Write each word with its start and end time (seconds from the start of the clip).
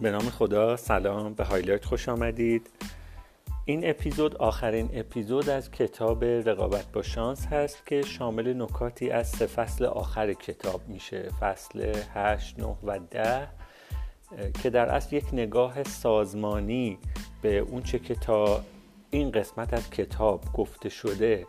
به 0.00 0.10
نام 0.10 0.22
خدا 0.22 0.76
سلام 0.76 1.34
به 1.34 1.44
Highlight 1.44 1.84
خوش 1.84 2.08
آمدید. 2.08 2.70
این 3.64 3.90
اپیزود 3.90 4.36
آخرین 4.36 4.90
اپیزود 4.92 5.48
از 5.48 5.70
کتاب 5.70 6.24
رقابت 6.24 6.92
با 6.92 7.02
شانس 7.02 7.46
هست 7.46 7.86
که 7.86 8.02
شامل 8.02 8.62
نکاتی 8.62 9.10
از 9.10 9.28
سه 9.28 9.46
فصل 9.46 9.84
آخر 9.84 10.32
کتاب 10.32 10.88
میشه. 10.88 11.30
فصل 11.40 11.94
8, 12.14 12.58
9 12.58 12.76
و 12.84 12.98
10 12.98 13.48
که 14.62 14.70
در 14.70 14.88
اصل 14.88 15.16
یک 15.16 15.24
نگاه 15.32 15.82
سازمانی 15.82 16.98
به 17.42 17.58
اونچه 17.58 17.98
که 17.98 18.14
تا 18.14 18.60
این 19.10 19.30
قسمت 19.30 19.74
از 19.74 19.90
کتاب 19.90 20.44
گفته 20.52 20.88
شده 20.88 21.46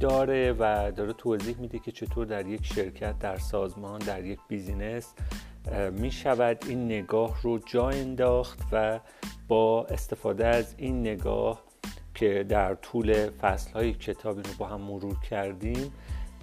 داره 0.00 0.52
و 0.58 0.92
داره 0.96 1.12
توضیح 1.12 1.56
میده 1.58 1.78
که 1.78 1.92
چطور 1.92 2.26
در 2.26 2.46
یک 2.46 2.66
شرکت 2.66 3.18
در 3.18 3.38
سازمان 3.38 3.98
در 3.98 4.24
یک 4.24 4.38
business 4.48 5.14
می 5.92 6.10
شود 6.10 6.64
این 6.68 6.84
نگاه 6.84 7.42
رو 7.42 7.58
جا 7.58 7.88
انداخت 7.88 8.58
و 8.72 9.00
با 9.48 9.84
استفاده 9.84 10.46
از 10.46 10.74
این 10.78 11.00
نگاه 11.00 11.62
که 12.14 12.46
در 12.48 12.74
طول 12.74 13.30
فصل 13.30 13.72
های 13.72 13.92
کتابی 13.92 14.42
رو 14.42 14.50
با 14.58 14.66
هم 14.66 14.80
مرور 14.80 15.16
کردیم 15.30 15.92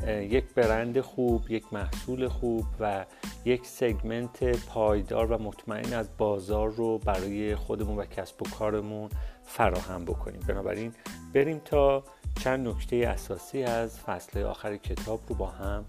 یک 0.08 0.54
برند 0.54 1.02
خوب 1.02 1.52
یک 1.52 1.74
محصول 1.74 2.28
خوب 2.28 2.66
و 2.80 3.06
یک 3.46 3.66
سگمنت 3.66 4.66
پایدار 4.66 5.26
و 5.26 5.38
مطمئن 5.38 5.94
از 5.94 6.10
بازار 6.18 6.70
رو 6.70 6.98
برای 6.98 7.56
خودمون 7.56 7.98
و 7.98 8.06
کسب 8.06 8.42
و 8.42 8.46
کارمون 8.60 9.10
فراهم 9.44 10.06
بکنیم. 10.06 10.40
بنابراین 10.48 10.94
بریم 11.34 11.62
تا 11.66 12.04
چند 12.44 12.68
نکته 12.68 12.96
اساسی 12.96 13.64
از 13.64 14.00
فصل 14.00 14.44
آخر 14.44 14.78
کتاب 14.78 15.20
رو 15.30 15.36
با 15.36 15.48
هم 15.48 15.86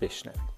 بشنویم. 0.00 0.57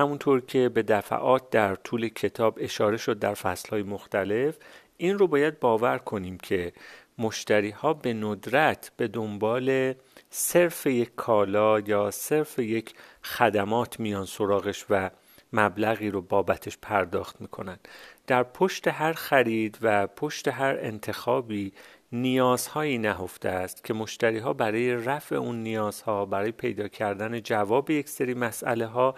همونطور 0.00 0.40
که 0.40 0.68
به 0.68 0.82
دفعات 0.82 1.50
در 1.50 1.74
طول 1.74 2.08
کتاب 2.08 2.58
اشاره 2.60 2.96
شد 2.96 3.18
در 3.18 3.34
فصلهای 3.34 3.82
مختلف 3.82 4.56
این 4.96 5.18
رو 5.18 5.26
باید 5.26 5.60
باور 5.60 5.98
کنیم 5.98 6.38
که 6.38 6.72
مشتری 7.18 7.70
ها 7.70 7.94
به 7.94 8.12
ندرت 8.12 8.92
به 8.96 9.08
دنبال 9.08 9.94
صرف 10.30 10.86
یک 10.86 11.14
کالا 11.16 11.80
یا 11.80 12.10
صرف 12.10 12.58
یک 12.58 12.94
خدمات 13.22 14.00
میان 14.00 14.24
سراغش 14.26 14.84
و 14.90 15.10
مبلغی 15.52 16.10
رو 16.10 16.22
بابتش 16.22 16.78
پرداخت 16.82 17.40
می‌کنن. 17.40 17.78
در 18.26 18.42
پشت 18.42 18.88
هر 18.88 19.12
خرید 19.12 19.78
و 19.82 20.06
پشت 20.06 20.48
هر 20.48 20.76
انتخابی 20.80 21.72
نیازهایی 22.12 22.98
نهفته 22.98 23.48
است 23.48 23.84
که 23.84 23.94
مشتری 23.94 24.38
ها 24.38 24.52
برای 24.52 24.94
رفع 24.94 25.36
اون 25.36 25.62
نیازها 25.62 26.24
برای 26.26 26.52
پیدا 26.52 26.88
کردن 26.88 27.40
جواب 27.40 27.90
یک 27.90 28.08
سری 28.08 28.34
مسئله 28.34 28.86
ها 28.86 29.14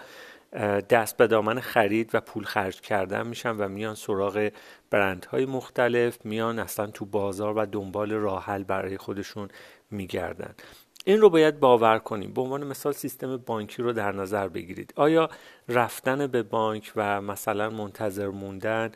دست 0.89 1.17
به 1.17 1.27
دامن 1.27 1.59
خرید 1.59 2.09
و 2.13 2.21
پول 2.21 2.43
خرج 2.43 2.81
کردن 2.81 3.27
میشن 3.27 3.51
و 3.57 3.67
میان 3.67 3.95
سراغ 3.95 4.51
برندهای 4.89 5.45
مختلف 5.45 6.25
میان 6.25 6.59
اصلا 6.59 6.87
تو 6.87 7.05
بازار 7.05 7.57
و 7.57 7.65
دنبال 7.65 8.11
راحل 8.11 8.63
برای 8.63 8.97
خودشون 8.97 9.47
میگردن. 9.91 10.55
این 11.05 11.21
رو 11.21 11.29
باید 11.29 11.59
باور 11.59 11.99
کنیم. 11.99 12.33
به 12.33 12.41
عنوان 12.41 12.63
مثال 12.63 12.93
سیستم 12.93 13.37
بانکی 13.37 13.81
رو 13.81 13.93
در 13.93 14.11
نظر 14.11 14.47
بگیرید. 14.47 14.93
آیا 14.95 15.29
رفتن 15.69 16.27
به 16.27 16.43
بانک 16.43 16.91
و 16.95 17.21
مثلا 17.21 17.69
منتظر 17.69 18.27
موندن 18.27 18.91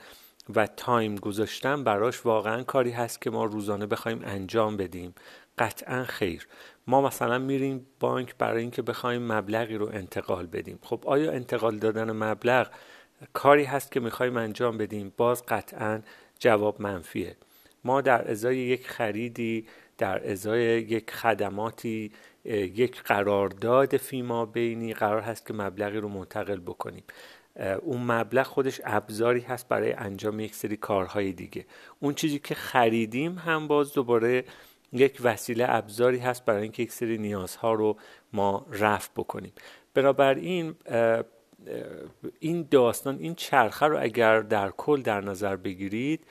و 0.56 0.68
تایم 0.68 1.16
گذاشتن 1.16 1.84
براش 1.84 2.26
واقعا 2.26 2.64
کاری 2.64 2.92
هست 2.92 3.22
که 3.22 3.30
ما 3.30 3.46
روزانه 3.46 3.86
بخوایم 3.86 4.22
انجام 4.26 4.78
بدیم؟ 4.78 5.16
قطعا 5.58 6.04
خیر. 6.04 6.48
ما 6.88 7.02
مثلا 7.02 7.38
میریم 7.40 7.86
بانک 8.00 8.36
برای 8.38 8.62
اینکه 8.62 8.82
بخوایم 8.82 9.32
مبلغی 9.32 9.76
رو 9.76 9.90
انتقال 9.94 10.46
بدیم. 10.46 10.80
خب 10.82 11.04
آیا 11.06 11.32
انتقال 11.32 11.78
دادن 11.78 12.12
مبلغ 12.12 12.68
کاری 13.34 13.64
هست 13.64 13.92
که 13.92 14.00
می‌خوایم 14.00 14.38
انجام 14.38 14.78
بدیم؟ 14.78 15.14
باز 15.18 15.46
قطعا 15.46 16.02
جواب 16.40 16.82
منفیه. 16.82 17.38
ما 17.84 18.02
در 18.02 18.32
ازای 18.32 18.58
یک 18.58 18.88
خریدی 18.88 19.68
در 19.98 20.32
ازای 20.32 20.62
یک 20.82 21.12
خدماتی 21.12 22.12
یک 22.46 23.02
قرارداد 23.04 23.98
فیما 23.98 24.46
بینی 24.46 24.94
قرار 24.94 25.22
هست 25.22 25.46
که 25.46 25.54
مبلغی 25.54 25.98
رو 25.98 26.10
منتقل 26.10 26.60
بکنیم. 26.60 27.04
اون 27.82 28.02
مبلغ 28.04 28.46
خودش 28.46 28.82
ابزاری 28.84 29.42
هست 29.42 29.68
برای 29.68 29.94
انجام 29.94 30.40
یک 30.40 30.56
سری 30.56 30.78
کارهای 30.78 31.32
دیگه. 31.32 31.66
اون 32.00 32.14
چیزی 32.14 32.40
که 32.40 32.56
خریدیم 32.56 33.38
هم 33.38 33.68
باز 33.68 33.94
دوباره 33.94 34.44
یک 34.94 35.18
وسیله 35.24 35.66
ابزاری 35.70 36.18
هست 36.18 36.46
برای 36.46 36.62
اینکه 36.62 36.84
یک 36.84 36.92
سری 36.92 37.18
نیازها 37.18 37.74
رو 37.74 37.98
ما 38.34 38.66
رفع 38.72 39.10
بکنیم. 39.16 39.54
بنابراین 39.94 40.76
این 42.40 42.68
داستان 42.72 43.18
این 43.20 43.36
چرخه 43.36 43.86
رو 43.86 44.02
اگر 44.02 44.40
در 44.40 44.70
کل 44.70 45.02
در 45.02 45.22
نظر 45.22 45.56
بگیرید 45.56 46.24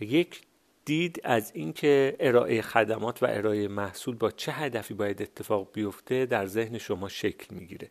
یک 0.00 0.40
دید 0.84 1.20
از 1.24 1.50
اینکه 1.54 2.16
ارائه 2.20 2.62
خدمات 2.62 3.22
و 3.22 3.26
ارائه 3.30 3.68
محصول 3.68 4.14
با 4.14 4.30
چه 4.30 4.52
هدفی 4.52 4.94
باید 4.94 5.22
اتفاق 5.22 5.68
بیفته 5.72 6.26
در 6.26 6.46
ذهن 6.46 6.78
شما 6.78 7.08
شکل 7.08 7.54
می‌گیره. 7.54 7.90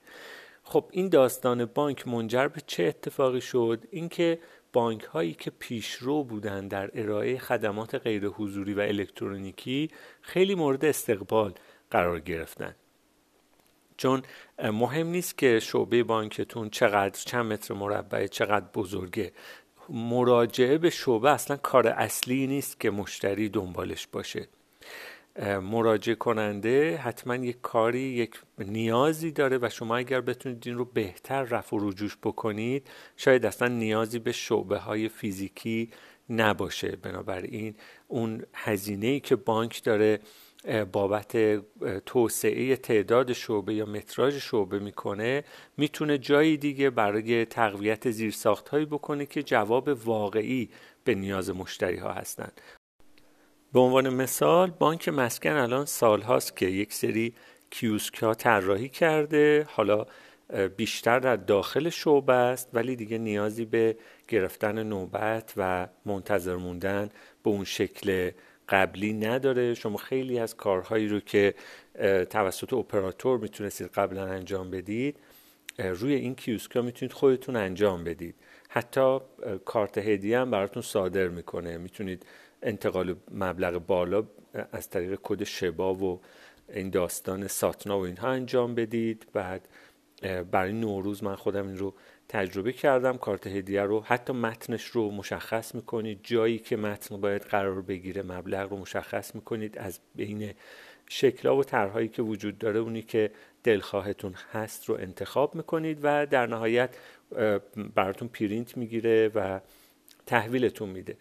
خب 0.63 0.85
این 0.91 1.09
داستان 1.09 1.65
بانک 1.65 2.07
منجر 2.07 2.47
به 2.47 2.61
چه 2.67 2.83
اتفاقی 2.83 3.41
شد؟ 3.41 3.83
اینکه 3.91 4.39
بانک 4.77 5.03
هایی 5.03 5.33
که 5.33 5.51
پیشرو 5.51 6.23
بودند 6.23 6.71
در 6.71 6.91
ارائه 6.93 7.37
خدمات 7.37 7.95
غیر 7.95 8.27
حضوری 8.27 8.73
و 8.73 8.79
الکترونیکی 8.79 9.89
خیلی 10.21 10.55
مورد 10.55 10.85
استقبال 10.85 11.53
قرار 11.91 12.19
گرفتن. 12.19 12.75
چون 13.97 14.23
مهم 14.63 15.07
نیست 15.07 15.37
که 15.37 15.59
شعبه 15.59 16.03
بانکتون 16.03 16.69
چقدر 16.69 17.21
چند 17.25 17.45
متر 17.45 17.73
مربع 17.73 18.27
چقدر 18.27 18.65
بزرگه. 18.73 19.31
مراجعه 19.89 20.77
به 20.77 20.89
شعبه 20.89 21.29
اصلا 21.31 21.57
کار 21.57 21.87
اصلی 21.87 22.47
نیست 22.47 22.79
که 22.79 22.91
مشتری 22.91 23.49
دنبالش 23.49 24.07
باشه. 24.07 24.47
مراجعه 25.45 26.15
کننده 26.15 26.97
حتما 26.97 27.35
یک 27.35 27.57
کاری 27.61 27.99
یک 27.99 28.41
نیازی 28.59 29.31
داره 29.31 29.59
و 29.61 29.69
شما 29.69 29.97
اگر 29.97 30.21
بتونید 30.21 30.63
این 30.65 30.77
رو 30.77 30.85
بهتر 30.85 31.43
رفع 31.43 31.75
و 31.75 31.89
رجوش 31.89 32.17
بکنید 32.23 32.87
شاید 33.17 33.45
اصلا 33.45 33.67
نیازی 33.67 34.19
به 34.19 34.31
شعبه 34.31 34.77
های 34.77 35.09
فیزیکی 35.09 35.89
نباشه. 36.29 36.95
بنابراین 36.95 37.75
اون 38.07 38.43
هزینه 38.53 39.07
ای 39.07 39.19
که 39.19 39.35
بانک 39.35 39.83
داره 39.83 40.19
بابت 40.91 41.37
توسعه 42.05 42.75
تعداد 42.75 43.33
شعبه 43.33 43.73
یا 43.73 43.85
متراژ 43.85 44.35
شعبه 44.35 44.79
می‌کنه 44.79 45.43
می‌تونه 45.77 46.17
جایی 46.17 46.57
دیگه 46.57 46.89
برای 46.89 47.45
تقویت 47.45 48.11
زیرساخت 48.11 48.69
هایی 48.69 48.85
بکنه 48.85 49.25
که 49.25 49.43
جواب 49.43 49.89
واقعی 50.05 50.69
به 51.03 51.15
نیاز 51.15 51.49
مشتری 51.49 51.97
ها 51.97 52.11
هستند 52.11 52.61
به 53.77 53.81
عنوان 53.81 54.09
مثال 54.09 54.69
بانک 54.69 55.09
مسکن 55.09 55.51
الان 55.51 55.85
سال 55.85 56.21
هاست 56.21 56.57
که 56.57 56.65
یک 56.65 56.93
سری 56.93 57.33
کیوسک 57.69 58.23
ها 58.23 58.33
طراحی 58.33 58.89
کرده. 58.89 59.67
حالا 59.69 60.05
بیشتر 60.77 61.19
در 61.19 61.35
داخل 61.35 61.89
شعبه 61.89 62.33
است 62.33 62.69
ولی 62.73 62.95
دیگه 62.95 63.17
نیازی 63.17 63.65
به 63.65 63.97
گرفتن 64.27 64.83
نوبت 64.83 65.53
و 65.57 65.87
منتظر 66.05 66.55
موندن 66.55 67.09
به 67.43 67.49
اون 67.49 67.63
شکل 67.63 68.31
قبلی 68.69 69.13
نداره. 69.13 69.73
شما 69.73 69.97
خیلی 69.97 70.39
از 70.39 70.55
کارهایی 70.55 71.07
رو 71.07 71.19
که 71.19 71.53
توسط 72.29 72.73
اپراتور 72.73 73.39
می‌تونستید 73.39 73.87
قبلا 73.87 74.25
انجام 74.25 74.71
بدید 74.71 75.19
روی 75.79 76.13
این 76.13 76.35
کیوسکا 76.35 76.81
می‌تونید 76.81 77.13
خودتون 77.13 77.55
انجام 77.55 78.03
بدید. 78.03 78.35
حتی 78.69 79.19
کارت 79.65 79.97
هدیه 79.97 80.39
هم 80.39 80.51
براتون 80.51 80.83
صادر 80.83 81.27
می‌کنه. 81.27 81.77
می‌تونید 81.77 82.25
انتقال 82.67 83.15
مبلغ 83.31 83.85
بالا 83.85 84.23
از 84.71 84.89
طریق 84.89 85.19
کد 85.23 85.43
شبا 85.43 85.93
و 85.93 86.21
این 86.73 86.89
داستان 86.89 87.47
ساتنا 87.47 87.99
و 87.99 88.05
اینها 88.05 88.27
انجام 88.29 88.75
بدید. 88.75 89.27
بعد 89.33 89.67
برای 90.51 90.73
نوروز 90.73 91.23
من 91.23 91.35
خودم 91.35 91.67
این 91.67 91.77
رو 91.77 91.93
تجربه 92.29 92.73
کردم. 92.73 93.17
کارت 93.17 93.47
هدیه 93.47 93.81
رو 93.81 94.01
حتی 94.01 94.33
متنش 94.33 94.85
رو 94.85 95.11
مشخص 95.11 95.75
می‌کنید. 95.75 96.19
جایی 96.23 96.59
که 96.59 96.77
متن 96.77 97.21
باید 97.21 97.41
قرار 97.41 97.81
بگیره 97.81 98.21
مبلغ 98.21 98.69
رو 98.69 98.77
مشخص 98.77 99.35
می‌کنید. 99.35 99.77
از 99.77 99.99
بین 100.15 100.53
شکلا 101.09 101.57
و 101.57 101.63
طرحهایی 101.63 102.07
که 102.07 102.21
وجود 102.21 102.57
داره 102.57 102.79
اونی 102.79 103.01
که 103.01 103.31
دلخواهتون 103.63 104.33
هست 104.51 104.89
رو 104.89 104.95
انتخاب 104.95 105.55
می‌کنید 105.55 105.99
و 106.03 106.25
در 106.25 106.47
نهایت 106.47 106.95
براتون 107.95 108.27
پرینت 108.27 108.77
می‌گیره 108.77 109.31
و 109.35 109.59
تحویلتون 110.25 110.89
میده. 110.89 111.17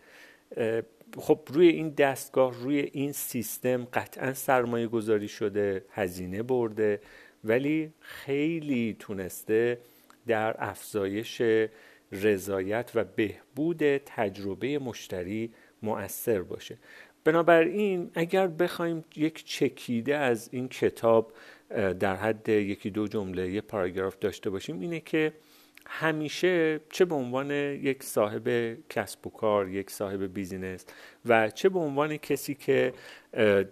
خب 1.18 1.40
روی 1.46 1.68
این 1.68 1.88
دستگاه 1.88 2.54
روی 2.54 2.80
این 2.80 3.12
سیستم 3.12 3.84
قطعا 3.84 4.34
سرمایه 4.34 4.86
گذاری 4.86 5.28
شده 5.28 5.84
هزینه 5.90 6.42
برده 6.42 7.00
ولی 7.44 7.92
خیلی 8.00 8.96
تونسته 8.98 9.78
در 10.26 10.56
افزایش 10.58 11.42
رضایت 12.12 12.90
و 12.94 13.04
بهبود 13.04 13.96
تجربه 13.96 14.78
مشتری 14.78 15.52
مؤثر 15.82 16.42
باشه. 16.42 16.78
بنابراین 17.24 18.10
اگر 18.14 18.46
بخوایم 18.46 19.04
یک 19.16 19.44
چکیده 19.44 20.16
از 20.16 20.48
این 20.52 20.68
کتاب 20.68 21.32
در 22.00 22.16
حد 22.16 22.48
یکی 22.48 22.90
دو 22.90 23.08
جمله 23.08 23.50
یه 23.50 23.60
پاراگراف 23.60 24.18
داشته 24.18 24.50
باشیم 24.50 24.80
اینه 24.80 25.00
که 25.00 25.32
همیشه 25.88 26.80
چه 26.90 27.04
به 27.04 27.14
عنوان 27.14 27.50
یک 27.50 28.02
صاحب 28.02 28.48
کسب 28.88 29.26
و 29.26 29.30
کار 29.30 29.68
یک 29.68 29.90
صاحب 29.90 30.22
business 30.34 30.84
و 31.24 31.50
چه 31.50 31.68
به 31.68 31.78
عنوان 31.78 32.16
کسی 32.16 32.54
که 32.54 32.92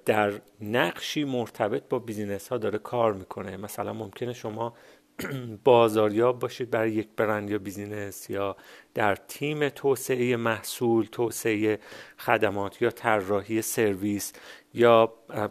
در 0.05 0.33
نقشی 0.61 1.25
مرتبط 1.25 1.83
با 1.89 1.99
business 1.99 2.49
ها 2.49 2.59
داره 2.59 2.79
کار 2.79 3.13
می‌کنه. 3.13 3.57
مثلا 3.57 3.93
ممکنه 3.93 4.33
شما 4.33 4.75
بازاریاب 5.65 6.39
باشید 6.39 6.71
برای 6.71 6.93
یک 6.93 7.09
برند 7.17 7.51
یا 7.51 7.59
business 7.59 8.31
یا 8.31 8.57
در 8.95 9.15
تیم 9.15 9.69
توسعه 9.69 10.37
محصول 10.37 11.07
توسعه 11.13 11.79
خدمات 12.19 12.83
یا 12.83 12.91
طراحی 12.91 13.63
سرویس 13.63 14.33
یا 14.75 15.07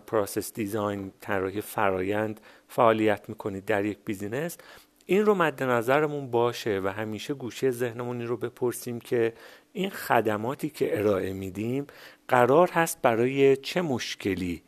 process 0.08 0.54
design 0.54 1.12
طراحی 1.22 1.62
فرایند 1.62 2.42
فعالیت 2.68 3.30
می‌کنید 3.30 3.66
در 3.66 3.86
یک 3.86 3.98
business. 4.06 4.58
این 5.06 5.26
رو 5.26 5.36
مد 5.36 5.64
نظرمون 5.64 6.32
باشه 6.32 6.82
و 6.84 6.88
همیشه 6.88 7.34
گوشه 7.34 7.72
ذهنمون 7.72 8.20
این 8.20 8.28
رو 8.28 8.38
بپرسیم 8.38 9.00
که 9.00 9.34
این 9.74 9.90
خدماتی 9.90 10.70
که 10.70 11.00
ارائه 11.00 11.34
میدیم 11.34 11.88
قرار 12.28 12.70
هست 12.70 13.02
برای 13.02 13.58
چه 13.58 13.82
مشکلی 13.82 14.64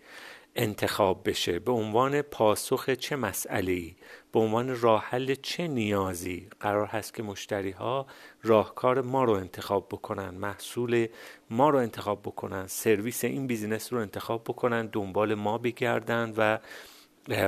انتخاب 0.55 1.29
بشه؟ 1.29 1.59
به 1.59 1.71
عنوان 1.71 2.21
پاسخ 2.21 2.89
چه 2.89 3.15
مسئله 3.15 3.91
به 4.31 4.39
عنوان 4.39 4.81
راه 4.81 5.03
حل 5.03 5.35
چه 5.35 5.67
نیازی 5.67 6.47
قرار 6.59 6.87
هست 6.87 7.13
که 7.13 7.23
مشتری 7.23 7.71
ها 7.71 8.05
راهکار 8.43 9.01
ما 9.01 9.23
رو 9.23 9.33
انتخاب 9.33 9.87
بکنن 9.91 10.29
محصول 10.29 11.07
ما 11.49 11.69
رو 11.69 11.79
انتخاب 11.79 12.21
بکنن 12.21 12.67
سرویس 12.67 13.23
این 13.23 13.47
بیزینس 13.47 13.93
رو 13.93 13.99
انتخاب 13.99 14.43
بکنن 14.43 14.85
دنبال 14.85 15.35
ما 15.35 15.57
بگردن 15.57 16.33
و 16.37 16.59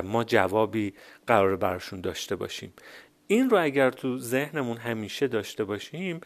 ما 0.04 0.24
جوابی 0.24 0.94
قرار 1.26 1.56
براشون 1.56 2.00
داشته 2.00 2.36
باشیم 2.36 2.72
این 3.26 3.50
رو 3.50 3.62
اگر 3.62 3.90
تو 3.90 4.18
ذهنمون 4.18 4.76
همیشه 4.76 5.28
داشته 5.28 5.64
باشیم 5.64 6.20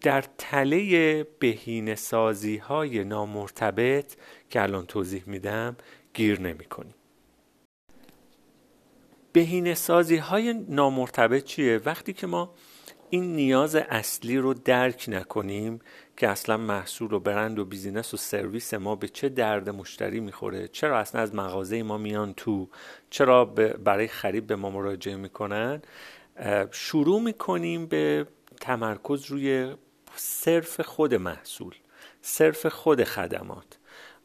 در 0.00 0.24
تله 0.38 1.24
بهینه 1.38 1.94
سازی 1.94 2.56
های 2.56 3.04
نامرتبط 3.04 4.14
که 4.50 4.62
الان 4.62 4.86
توضیح 4.86 5.22
میدم 5.26 5.76
گیر 6.14 6.40
نمی 6.40 6.64
کنیم 6.64 6.94
بهینه 9.32 9.74
سازی 9.74 10.16
های 10.16 10.54
نامرتبط 10.68 11.44
چیه؟ 11.44 11.80
وقتی 11.84 12.12
که 12.12 12.26
ما 12.26 12.54
این 13.10 13.36
نیاز 13.36 13.74
اصلی 13.74 14.38
رو 14.38 14.54
درک 14.54 15.04
نکنیم 15.08 15.78
که 16.20 16.28
اصلا 16.28 16.56
محصول 16.56 17.12
و 17.12 17.18
برند 17.20 17.58
و 17.58 17.64
بیزینس 17.64 18.14
و 18.14 18.16
سرویس 18.16 18.74
ما 18.74 18.96
به 18.96 19.08
چه 19.08 19.28
درد 19.28 19.68
مشتری 19.68 20.20
می‌خوره؟ 20.20 20.68
چرا 20.68 20.98
اصلا 20.98 21.20
از 21.20 21.34
مغازه 21.34 21.82
ما 21.82 21.98
میان 21.98 22.34
تو؟ 22.34 22.68
چرا 23.10 23.44
برای 23.84 24.08
خرید 24.08 24.46
به 24.46 24.56
ما 24.56 24.70
مراجعه 24.70 25.16
می‌کنن؟ 25.16 25.82
شروع 26.70 27.20
می‌کنیم 27.20 27.86
به 27.86 28.26
تمرکز 28.60 29.24
روی 29.26 29.74
صرف 30.16 30.80
خود 30.80 31.14
محصول 31.14 31.74
صرف 32.22 32.66
خود 32.66 33.04
خدمات. 33.04 33.78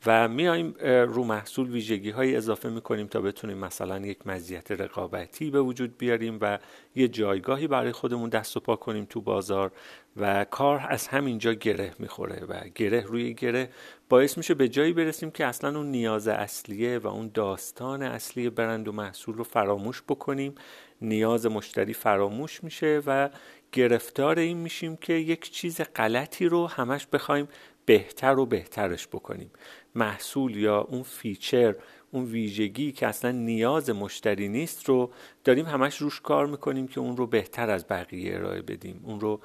و 0.06 0.28
میایم 0.28 0.74
رو 0.84 1.24
محصول 1.24 1.70
ویژگی 1.70 2.10
های 2.10 2.36
اضافه 2.36 2.70
می‌کنیم 2.70 3.08
تا 3.08 3.22
بتونیم 3.22 3.58
مثلا 3.58 4.00
یک 4.00 4.28
مزیت 4.28 4.72
رقابتی 4.72 5.50
به 5.50 5.62
وجود 5.62 5.98
بیاریم 5.98 6.38
و 6.42 6.60
یه 6.96 7.08
جایگاهی 7.08 7.68
برای 7.68 7.92
خودمون 7.92 8.30
دست 8.30 8.58
و 8.58 8.60
پا 8.60 8.76
کنیم 8.76 9.06
تو 9.06 9.22
بازار 9.22 9.72
و 10.18 10.46
کار 10.46 10.86
از 10.90 11.08
همینجا 11.08 11.54
گره 11.54 11.92
می‌خوره 12.00 12.46
و 12.46 12.62
گره 12.76 13.02
روی 13.02 13.34
گره 13.34 13.70
باعث 14.10 14.38
میشه 14.38 14.54
به 14.54 14.68
جایی 14.70 14.94
برسیم 14.94 15.32
که 15.32 15.46
اصلا 15.46 15.78
اون 15.78 15.92
نیاز 15.92 16.28
اصلیه 16.28 17.00
و 17.00 17.08
اون 17.08 17.32
داستان 17.34 18.02
اصلی 18.04 18.50
برند 18.50 18.88
و 18.88 18.92
محصول 18.92 19.36
رو 19.36 19.44
فراموش 19.44 20.04
بکنیم. 20.10 20.56
نیاز 21.02 21.46
مشتری 21.46 21.94
فراموش 21.94 22.64
میشه 22.64 23.02
و 23.06 23.30
گرفتار 23.72 24.40
این 24.40 24.58
میشیم 24.58 24.96
که 24.96 25.14
یک 25.14 25.52
چیز 25.52 25.82
غلطی 25.96 26.46
رو 26.46 26.68
همش 26.68 27.08
بخوایم 27.14 27.48
بهتر 27.86 28.40
و 28.40 28.46
بهترش 28.46 29.08
بکنیم. 29.08 29.52
محصول 29.96 30.56
یا 30.56 30.82
اون 30.82 31.04
فیچر 31.04 31.76
اون 32.12 32.26
ویژگی 32.26 32.92
که 32.92 33.08
اصلا 33.08 33.32
نیاز 33.32 33.90
مشتری 33.90 34.48
نیست 34.48 34.90
رو 34.90 35.12
داریم 35.44 35.66
همش 35.66 35.98
روش 35.98 36.22
کار 36.22 36.48
می‌کنیم 36.48 36.88
که 36.88 37.00
اون 37.00 37.18
رو 37.18 37.28
بهتر 37.28 37.70
از 37.70 37.88
بقیه 37.88 38.36
ارائه 38.36 38.62
بدیم. 38.62 39.02
اون 39.04 39.20
رو 39.20 39.42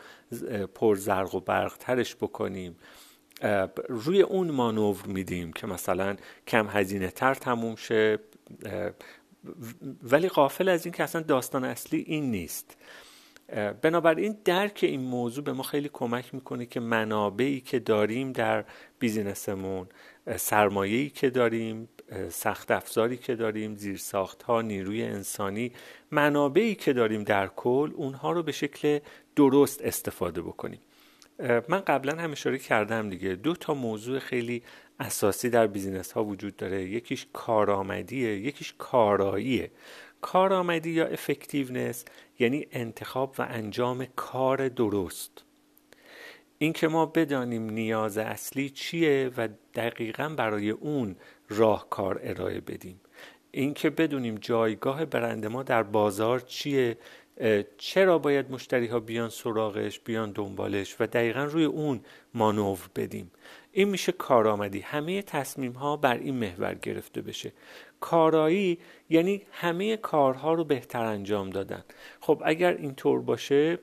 پر 0.75 0.97
زرق 0.97 1.35
و 1.35 1.41
برق 1.41 1.77
ترش 1.77 2.17
بکنیم. 2.17 2.77
روی 3.89 4.23
اون 4.23 4.51
مانور 4.51 5.07
میدیم 5.07 5.53
که 5.53 5.67
مثلا 5.67 6.17
کم 6.47 6.69
هزینه 6.71 7.11
تر 7.11 7.35
تموم 7.35 7.77
شه. 7.77 8.19
ولی 10.03 10.29
قافل 10.29 10.69
از 10.69 10.87
این 10.87 10.93
که 10.93 11.03
اصلا 11.03 11.23
داستان 11.23 11.65
اصلی 11.65 12.05
این 12.07 12.31
نیست. 12.31 12.77
بنابراین 13.83 14.37
درک 14.45 14.79
این 14.83 15.01
موضوع 15.01 15.45
به 15.45 15.53
ما 15.53 15.63
خیلی 15.63 15.91
کمک 15.93 16.35
می‌کنه 16.35 16.67
که 16.67 16.81
منابعی 16.81 17.61
که 17.61 17.79
داریم 17.79 18.33
در 18.33 18.65
بیزینسمون 18.99 19.87
سرمایه‌ای 20.37 21.11
که 21.11 21.31
داریم 21.31 21.89
سخت 22.29 22.71
افزاری 22.71 23.17
که 23.17 23.35
داریم 23.35 23.75
زیرساخت 23.75 24.43
ها 24.43 24.63
نیروی 24.63 25.03
انسانی 25.03 25.73
منابعی 26.11 26.75
که 26.75 26.93
داریم 26.93 27.25
در 27.25 27.47
کل 27.47 27.91
اونها 27.95 28.33
رو 28.33 28.43
به 28.43 28.53
شکل 28.53 28.99
درست 29.37 29.83
استفاده 29.83 30.43
بکنیم. 30.43 30.81
من 31.69 31.81
قبلا 31.81 32.17
هم 32.23 32.33
اشاره 32.33 32.59
کردم 32.59 33.11
دیگه. 33.11 33.35
دو 33.35 33.55
تا 33.55 33.75
موضوع 33.75 34.19
خیلی 34.19 34.63
اساسی 35.01 35.51
در 35.51 35.67
بیزینس 35.67 36.13
ها 36.13 36.25
وجود 36.25 36.57
داره. 36.57 36.83
یکیش 36.83 37.27
کارآمدیه 37.33 38.37
یکیش 38.37 38.75
کاراییه. 38.79 39.71
کارآمدی 40.21 40.91
یا 40.91 41.07
افکتیونس 41.07 42.05
یعنی 42.41 42.67
انتخاب 42.73 43.35
و 43.39 43.43
انجام 43.43 44.07
کار 44.17 44.69
درست. 44.69 45.45
اینکه 46.59 46.89
ما 46.89 47.07
بدانیم 47.07 47.71
نیاز 47.71 48.19
اصلی 48.19 48.71
چیه 48.71 49.31
و 49.37 49.49
دقیقا 49.75 50.29
برای 50.29 50.71
اون 50.71 51.17
راهکار 51.49 52.21
ارائه 52.23 52.61
بدیم. 52.61 53.01
اینکه 53.51 53.91
بدونیم 53.91 54.35
جایگاه 54.35 55.05
برند 55.05 55.47
ما 55.47 55.63
در 55.63 55.83
بازار 55.83 56.41
چیه 56.41 56.99
چرا 57.79 58.19
باید 58.19 58.51
مشتری 58.51 58.87
ها 58.87 59.01
بیان 59.01 59.29
سراغش 59.29 60.01
بیان 60.01 60.33
دنبالش 60.33 60.97
و 61.01 61.07
دقیقا 61.07 61.45
روی 61.45 61.65
اون 61.65 62.01
مانور 62.35 62.79
بدیم. 62.97 63.31
این 63.73 63.89
میشه 63.89 64.13
کارآمدی. 64.13 64.81
همه 64.81 65.23
تصمیم 65.23 65.73
ها 65.73 65.97
بر 65.97 66.17
این 66.17 66.35
محور 66.35 66.75
گرفته 66.75 67.23
بشه. 67.23 67.53
کارایی 68.01 68.79
یعنی 69.09 69.43
همه 69.53 69.97
کارها 69.97 70.55
رو 70.55 70.65
بهتر 70.65 71.05
انجام 71.05 71.51
دادن. 71.51 71.85
خب 72.21 72.43
اگر 72.45 72.77
اینطور 72.77 73.21
باشه 73.21 73.79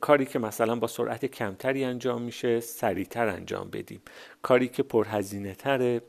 کاری 0.00 0.26
که 0.26 0.38
مثلا 0.38 0.76
با 0.76 0.86
سرعت 0.86 1.26
کمتری 1.26 1.84
انجام 1.84 2.22
میشه 2.22 2.60
سریعتر 2.60 3.28
انجام 3.28 3.70
بدیم. 3.70 4.02
کاری 4.42 4.68
که 4.68 4.82
پرهزینه 4.82 5.54
تره 5.54 6.02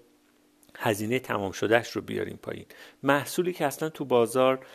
هزینه 0.78 1.20
تمام 1.20 1.52
شدهش 1.52 1.92
رو 1.92 2.02
بیاریم 2.02 2.40
پایین. 2.42 2.66
محصولی 3.04 3.54
که 3.54 3.66
اصلا 3.66 3.90
تو 3.90 4.06
بازار 4.06 4.66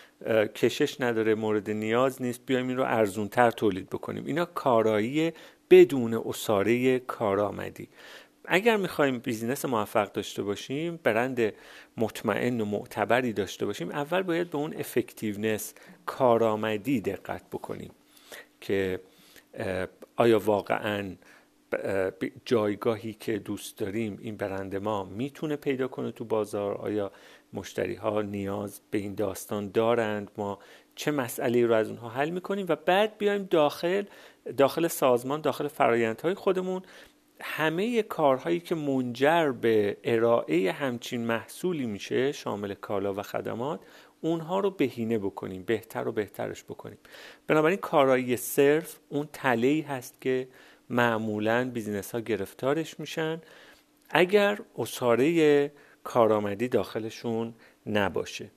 کشش 0.55 1.01
نداره 1.01 1.35
مورد 1.35 1.71
نیاز 1.71 2.23
نیست 2.23 2.41
بیایم 2.47 2.69
این 2.69 2.77
رو 2.77 2.85
ارزونتر 2.85 3.51
تولید 3.51 3.87
بکنیم. 3.87 4.27
اینا 4.27 4.45
کارایی 4.45 5.33
بدون 5.71 6.15
عصاره 6.15 6.99
کارآمدی. 6.99 7.89
اگر 8.45 8.77
می‌خوایم 8.77 9.19
business 9.19 9.65
موفق 9.65 10.13
داشته 10.13 10.43
باشیم 10.43 11.01
برند 11.03 11.53
مطمئن 11.97 12.61
و 12.61 12.65
معتبری 12.65 13.33
داشته 13.33 13.67
باشیم 13.67 13.91
اول 13.91 14.23
باید 14.23 14.51
به 14.51 14.59
اون 14.59 14.75
effectiveness 14.75 15.75
کارآمدی 16.07 17.01
دقت 17.01 17.43
بکنیم 17.53 17.91
که 18.61 19.01
آیا 20.17 20.39
واقعا 20.39 21.17
جایگاهی 22.45 23.13
که 23.13 23.39
دوست 23.39 23.79
داریم 23.79 24.19
این 24.21 24.37
برند 24.37 24.77
ما 24.77 25.05
می‌تونه 25.05 25.57
پیدا 25.57 25.89
کنه 25.89 26.13
تو 26.13 26.25
بازار؟ 26.25 26.75
آیا 26.75 27.13
مشتری 27.53 27.95
ها 27.95 28.23
نیاز 28.23 28.81
به 28.91 28.99
این 28.99 29.15
داستان 29.15 29.71
دارند؟ 29.71 30.31
ما 30.37 30.59
چه 30.95 31.11
مسئله 31.11 31.67
رو 31.67 31.75
از 31.75 31.89
اونها 31.89 32.09
حل 32.09 32.31
می‌کنیم 32.31 32.67
و 32.69 32.77
بعد 32.77 33.19
بیایم 33.19 33.43
داخل 33.43 34.05
داخل 34.57 34.89
سازمان 34.89 35.41
داخل 35.41 35.69
فرایندهای 35.69 36.35
خودمون 36.35 36.83
همه 37.43 38.03
کارهایی 38.03 38.61
که 38.61 38.75
منجر 38.75 39.51
به 39.51 39.97
ارائه 40.05 40.73
همچین 40.73 41.21
محصولی 41.21 41.87
میشه 41.87 42.33
شامل 42.33 42.75
کالا 42.75 43.15
و 43.15 43.23
خدمات 43.23 43.81
اونها 44.21 44.61
رو 44.61 44.71
بهینه 44.71 45.19
بکنیم 45.19 45.63
بهتر 45.63 46.09
و 46.09 46.13
بهترش 46.13 46.65
بکنیم. 46.65 46.99
بنابراین 47.47 47.79
کارایی 47.79 48.37
صرف 48.37 48.99
اون 49.09 49.29
تله 49.33 49.85
هست 49.89 50.21
که 50.21 50.49
معمولا 50.91 51.71
بیزینس 51.75 52.13
ها 52.13 52.21
گرفتارش 52.21 53.01
میشن. 53.01 53.41
اگر 54.11 54.59
اصاره 54.79 55.73
کارآمدی 56.05 56.69
داخلشون 56.69 57.55
نباشه. 57.87 58.51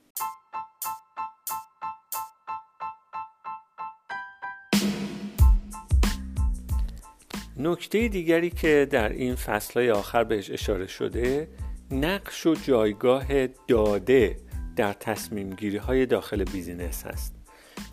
نکته 7.63 8.07
دیگری 8.07 8.49
که 8.49 8.87
در 8.91 9.09
این 9.09 9.35
فصلهای 9.35 9.91
آخر 9.91 10.23
بهش 10.23 10.51
اشاره 10.51 10.87
شده 10.87 11.47
نقش 11.91 12.45
و 12.45 12.53
جایگاه 12.53 13.47
داده 13.47 14.37
در 14.75 14.93
تصمیم 14.93 15.49
گیری 15.49 15.77
های 15.77 16.05
داخل 16.05 16.43
business 16.43 17.05
هست. 17.05 17.35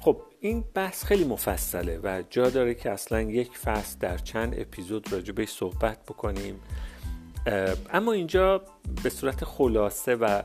خب 0.01 0.23
این 0.41 0.65
بحث 0.75 1.05
خیلی 1.05 1.25
مفصله 1.25 2.01
و 2.03 2.23
جا 2.31 2.51
داره 2.51 2.75
که 2.75 2.91
اصلا 2.91 3.21
یک 3.21 3.59
فصل 3.59 3.99
در 3.99 4.19
چند 4.19 4.61
اپیزود 4.61 5.13
راجع 5.13 5.27
بهش 5.27 5.47
صحبت 5.47 6.03
بکنیم. 6.03 6.61
اما 7.93 8.13
اینجا 8.13 8.63
به 9.03 9.11
صورت 9.11 9.45
خلاصه 9.45 10.15
و 10.15 10.43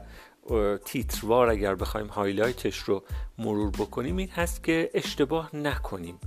تیتروار 0.85 1.49
اگر 1.49 1.75
بخوایم 1.75 2.07
highlight 2.07 2.65
ش 2.65 2.77
رو 2.77 3.03
مرور 3.37 3.71
بکنیم 3.71 4.17
این 4.17 4.29
هست 4.29 4.63
که 4.63 4.89
اشتباه 4.93 5.55
نکنیم. 5.55 6.19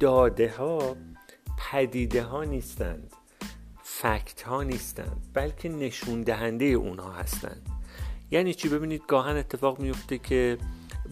داده 0.00 0.54
ها 0.58 0.96
پدیده 1.60 2.22
ها 2.22 2.44
نیستند 2.44 3.12
fact 3.82 4.42
ها 4.42 4.62
نیستند 4.62 5.16
بلکه 5.34 5.68
نشون 5.68 6.22
دهنده 6.22 6.64
اونها 6.64 7.12
هستند. 7.12 7.68
یعنی 8.30 8.54
چی؟ 8.54 8.68
ببینید 8.68 9.02
گاهاً 9.08 9.36
اتفاق 9.36 9.80
میفته 9.80 10.18
که 10.18 10.58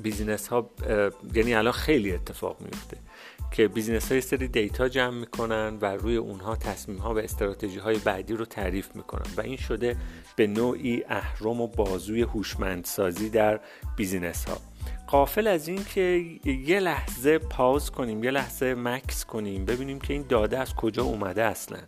business 0.03 0.49
ها 0.49 0.71
یعنی 1.35 1.55
الان 1.55 1.73
خیلی 1.73 2.13
اتفاق 2.13 2.61
میفته 2.61 2.97
که 3.51 3.69
business 3.69 4.13
ها 4.13 4.15
یه 4.15 4.21
سری 4.21 4.49
data 4.49 4.89
جمع 4.89 5.19
می‌کنن 5.19 5.79
و 5.81 5.85
روی 5.85 6.17
اونها 6.17 6.57
تصمیم 6.57 6.99
ها 6.99 7.15
و 7.15 7.19
استراتژی 7.19 7.79
های 7.79 7.99
بعدی 7.99 8.35
رو 8.35 8.45
تعریف 8.45 8.97
می‌کنن 8.97 9.27
و 9.37 9.41
این 9.41 9.57
شده 9.57 9.97
به 10.37 10.47
نوعی 10.47 11.05
اهرم 11.09 11.61
و 11.61 11.67
بازوی 11.67 12.23
هوشمندسازی 12.23 13.31
در 13.31 13.61
business 13.97 14.45
ها 14.45 14.68
غافل 15.09 15.47
از 15.47 15.69
این 15.69 15.85
که 15.85 16.25
یه 16.45 16.81
لحظه 16.81 17.39
pause 17.39 17.91
کنیم 17.91 18.25
یه 18.25 18.31
لحظه 18.31 18.75
مکث 18.75 19.25
کنیم 19.25 19.65
ببینیم 19.65 19.99
که 20.01 20.13
این 20.13 20.25
داده 20.29 20.59
از 20.59 20.75
کجا 20.75 21.03
اومده 21.03 21.45
اصلا. 21.45 21.79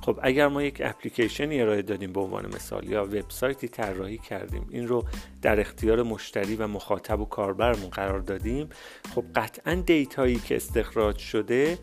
خب 0.00 0.18
اگر 0.22 0.48
ما 0.48 0.62
یک 0.62 0.82
اپلیکیشنی 0.84 1.60
ارائه 1.60 1.82
دادیم 1.82 2.12
به 2.12 2.20
عنوان 2.20 2.46
مثال 2.46 2.88
یا 2.88 3.04
وبسایتی 3.04 3.68
طراحی 3.68 4.18
کردیم 4.18 4.66
این 4.70 4.88
رو 4.88 5.04
در 5.42 5.60
اختیار 5.60 6.02
مشتری 6.02 6.56
و 6.56 6.66
مخاطب 6.66 7.20
و 7.20 7.24
کاربرمون 7.24 7.90
قرار 7.90 8.20
دادیم 8.20 8.68
خب 9.14 9.24
قطعا 9.34 9.74
دیتایی 9.74 10.36
که 10.36 10.56
استخراج 10.56 11.18
شده 11.18 11.78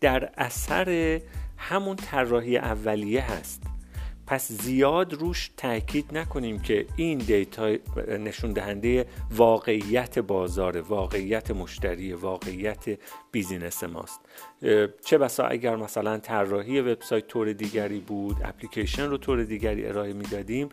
در 0.00 0.32
اثر 0.36 1.20
همون 1.56 1.96
طراحی 1.96 2.56
اولیه 2.56 3.22
هست. 3.22 3.71
پس 4.32 4.52
زیاد 4.52 5.14
روش 5.14 5.50
تاکید 5.56 6.18
نکنیم 6.18 6.58
که 6.58 6.86
این 6.96 7.18
دیتا 7.18 7.76
نشون 8.18 8.52
دهنده 8.52 9.06
واقعیت 9.30 10.18
بازار 10.18 10.80
واقعیت 10.80 11.50
مشتری 11.50 12.12
واقعیت 12.12 12.98
business 13.32 13.84
ماست. 13.84 14.20
چه 15.04 15.18
بسا 15.18 15.44
اگر 15.44 15.76
مثلا 15.76 16.18
طراحی 16.18 16.80
وبسایت 16.80 17.26
طور 17.26 17.52
دیگری 17.52 17.98
بود 17.98 18.36
اپلیکیشن 18.44 19.06
رو 19.06 19.18
طور 19.18 19.44
دیگری 19.44 19.86
ارائه 19.86 20.12
می‌دادیم 20.12 20.68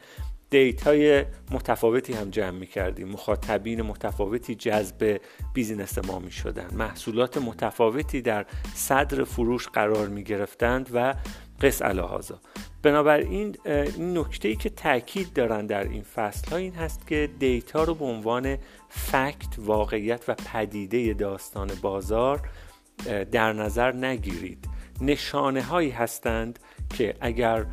data 0.50 1.10
ی 1.10 1.26
متفاوتی 1.52 2.14
هم 2.14 2.30
جمع 2.30 2.50
می 2.52 2.68
کردیم 2.68 3.10
مخاطبین 3.10 3.82
متفاوتی 3.82 4.56
جذب 4.56 5.22
business 5.54 5.98
ما 5.98 6.20
می 6.20 6.32
شدن 6.32 6.68
محصولات 6.72 7.38
متفاوتی 7.38 8.22
در 8.22 8.46
صدر 8.76 9.24
فروش 9.24 9.68
قرار 9.68 10.08
می 10.08 10.24
گرفتند 10.24 10.90
و 10.94 11.16
قس 11.62 11.82
علی 11.82 12.11
هذا 12.11 12.40
بنابراین 12.84 13.58
این 13.66 14.18
نکته 14.18 14.48
ای 14.48 14.56
که 14.56 14.70
تاکید 14.70 15.34
دارن 15.34 15.66
در 15.66 15.84
این 15.84 16.04
فصل 16.04 16.52
ها 16.52 16.58
این 16.58 16.74
هست 16.74 17.08
که 17.08 17.30
data 17.40 17.84
رو 17.84 17.96
به 17.96 18.06
عنوان 18.06 18.58
fact 18.90 19.56
واقعیت 19.58 20.24
و 20.28 20.36
پدیده 20.54 21.14
داستان 21.14 21.72
بازار 21.82 22.50
در 23.32 23.54
نظر 23.54 23.92
نگیرید. 23.92 24.70
نشانه 25.02 25.62
هایی 25.62 25.90
هستند 25.90 26.60
که 26.98 27.16
اگر 27.22 27.66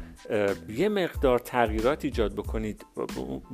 یه 0.68 0.88
مقدار 0.88 1.38
تغییرات 1.38 2.04
ایجاد 2.04 2.34
بکنید 2.34 2.86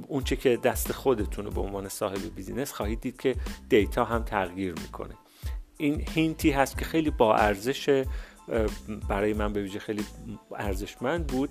اونچه 0.09 0.37
که 0.37 0.57
دست 0.57 0.93
خودتونه 0.93 1.51
به 1.51 1.61
عنوان 1.61 1.89
صاحب 1.89 2.35
business 2.37 2.73
خواهید 2.73 3.01
دید 3.01 3.21
که 3.21 3.37
data 3.69 4.05
هم 4.05 4.23
تغییر 4.23 4.73
می‌کنه. 4.73 5.15
این 5.77 6.05
hint 6.15 6.44
ی 6.44 6.51
هست 6.51 6.79
که 6.79 6.85
خیلی 6.85 7.11
با 7.11 7.37
ارزش 7.37 8.05
برای 9.09 9.33
من 9.33 9.53
به 9.53 9.63
ویژه 9.63 9.79
خیلی 9.79 10.05
ارزشمند 10.57 11.27
بود 11.27 11.51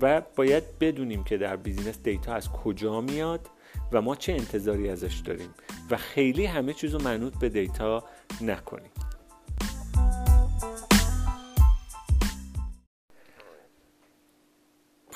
و 0.00 0.22
باید 0.36 0.78
بدونیم 0.80 1.24
که 1.24 1.36
در 1.36 1.56
business 1.56 2.02
data 2.02 2.34
از 2.34 2.48
کجا 2.48 3.00
میاد 3.00 3.48
و 3.92 4.02
ما 4.02 4.16
چه 4.16 4.32
انتظاری 4.32 4.88
ازش 4.88 5.18
داریم 5.18 5.50
و 5.90 5.96
خیلی 5.96 6.46
همه 6.46 6.72
چیز 6.72 6.94
رو 6.94 7.02
منوط 7.02 7.38
به 7.38 7.48
دیتا 7.48 8.04
نکنیم. 8.40 8.90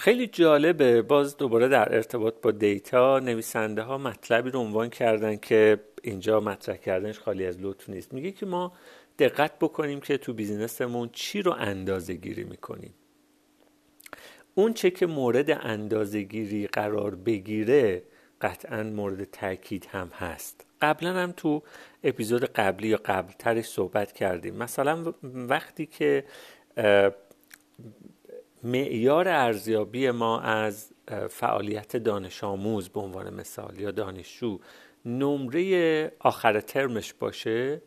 خیلی 0.05 0.27
جالبه. 0.27 1.03
باز 1.03 1.37
دوباره 1.37 1.69
در 1.69 1.95
ارتباط 1.95 2.35
با 2.43 2.51
دیتا 2.51 3.19
نویسنده 3.19 3.83
ها 3.83 3.99
مطلبی 3.99 4.51
رو 4.51 4.61
عنوان 4.61 4.91
کردن 4.91 5.37
که 5.37 5.81
اینجا 6.03 6.41
مطرح 6.41 6.77
کردنش 6.77 7.19
خالی 7.19 7.47
از 7.47 7.61
لطف 7.61 7.89
نیست. 7.89 8.13
میگه 8.13 8.33
که 8.33 8.47
ما 8.47 8.73
دقت 9.19 9.59
بکنیم 9.61 10.01
که 10.01 10.19
تو 10.19 10.33
بیزینسمون 10.33 11.11
چی 11.13 11.43
رو 11.43 11.53
اندازه 11.53 12.15
گیری 12.15 12.45
می‌کنیم. 12.45 12.95
اون 14.55 14.73
چه 14.73 14.91
که 14.91 15.07
مورد 15.07 15.51
اندازه 15.51 16.23
گیری 16.23 16.67
قرار 16.67 17.15
بگیره 17.15 18.03
قطعا 18.41 18.83
مورد 18.83 19.25
تاکید 19.25 19.87
هم 19.91 20.11
هست. 20.15 20.67
قبلا 20.83 21.13
هم 21.13 21.33
تو 21.33 21.63
اپیزود 22.05 22.45
قبلی 22.45 22.89
یا 22.89 23.01
قبلترش 23.05 23.65
صحبت 23.65 24.13
کردیم. 24.13 24.57
مثلا 24.57 25.15
وقتی 25.23 25.87
که 25.87 26.25
معیار 28.65 29.29
ارزیابی 29.29 30.11
ما 30.11 30.41
از 30.41 30.93
فعالیت 31.29 31.97
دانش 31.97 32.45
آموز 32.45 32.89
به 32.89 33.01
عنوان 33.01 33.35
مثال 33.35 33.81
یا 33.81 33.91
دانشجو 33.91 34.59
نمره 35.05 36.13
آخر 36.19 36.61
ترمش 36.61 37.13
باشه 37.13 37.83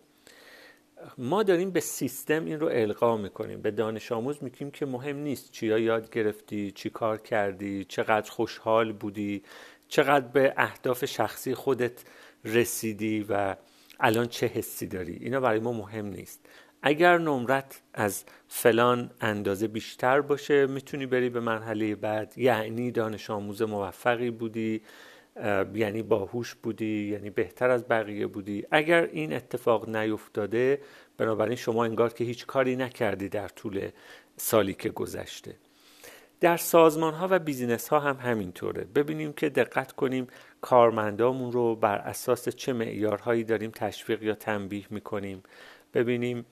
ما 1.18 1.44
داریم 1.44 1.72
به 1.72 1.80
سیستم 1.80 2.46
این 2.46 2.60
رو 2.60 2.68
القا 2.68 3.18
می‌کنیم. 3.18 3.62
به 3.62 3.72
دانش 3.72 4.12
آموز 4.12 4.44
میگیم 4.44 4.72
که 4.72 4.86
مهم 4.86 5.18
نیست 5.18 5.52
چیا 5.52 5.78
یاد 5.78 6.10
گرفتی 6.10 6.72
چی 6.72 6.90
کار 6.90 7.18
کردی 7.18 7.84
چقدر 7.84 8.32
خوشحال 8.32 8.92
بودی 8.92 9.44
چقدر 9.88 10.28
به 10.28 10.54
اهداف 10.58 11.06
شخصی 11.06 11.56
خودت 11.56 12.04
رسیدی 12.46 13.26
و 13.30 13.56
الان 14.00 14.28
چه 14.28 14.48
حسی 14.48 14.88
داری. 14.88 15.18
اینا 15.22 15.40
برای 15.40 15.60
ما 15.60 15.74
مهم 15.74 16.06
نیست. 16.06 16.50
اگر 16.88 17.18
نمرت 17.18 17.82
از 17.94 18.24
فلان 18.48 19.12
اندازه 19.22 19.68
بیشتر 19.68 20.22
باشه 20.22 20.68
می‌تونی 20.68 21.06
بری 21.06 21.30
به 21.30 21.40
مرحله 21.40 21.96
بعد. 21.96 22.34
یعنی 22.38 22.92
دانش 22.92 23.30
آموز 23.30 23.62
موفقی 23.62 24.32
بودی 24.32 24.82
یعنی 25.74 26.02
باهوش 26.02 26.56
بودی 26.56 27.10
یعنی 27.12 27.30
بهتر 27.30 27.70
از 27.70 27.88
بقیه 27.88 28.28
بودی. 28.28 28.66
اگر 28.72 29.04
این 29.12 29.34
اتفاق 29.34 29.90
نیفتاده 29.90 30.82
بنابراین 31.18 31.56
شما 31.56 31.86
انگار 31.86 32.14
که 32.14 32.24
هیچ 32.24 32.46
کاری 32.46 32.76
نکردی 32.76 33.30
در 33.30 33.48
طول 33.48 33.90
سالی 34.38 34.74
که 34.74 34.90
گذشته. 34.90 35.56
در 36.40 36.58
سازمان 36.58 37.14
ها 37.14 37.28
و 37.32 37.40
بیزینس 37.40 37.88
ها 37.88 38.00
هم 38.00 38.16
همینطوره. 38.16 38.84
ببینیم 38.84 39.34
که 39.34 39.50
دقت 39.50 39.92
کنیم 39.92 40.28
کارمندامون 40.62 41.52
رو 41.52 41.76
بر 41.76 41.98
اساس 41.98 42.50
چه 42.50 42.74
معیارهایی 42.74 43.44
داریم 43.44 43.72
تشویق 43.72 44.24
یا 44.24 44.36
تنبیه 44.36 44.86
می‌کنیم. 44.90 45.44
ببینیم 45.94 46.46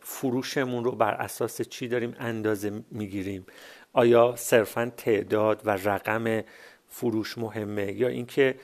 فروشمون 0.00 0.84
رو 0.84 0.92
بر 0.92 1.14
اساس 1.14 1.62
چی 1.62 1.88
داریم 1.88 2.14
اندازه 2.18 2.82
می‌گیریم؟ 2.90 3.46
آیا 3.92 4.34
صرفا 4.36 4.92
تعداد 4.96 5.62
و 5.64 5.70
رقم 5.70 6.42
فروش 6.88 7.38
مهمه؟ 7.38 7.92
یا 7.92 8.08
اینکه 8.08 8.54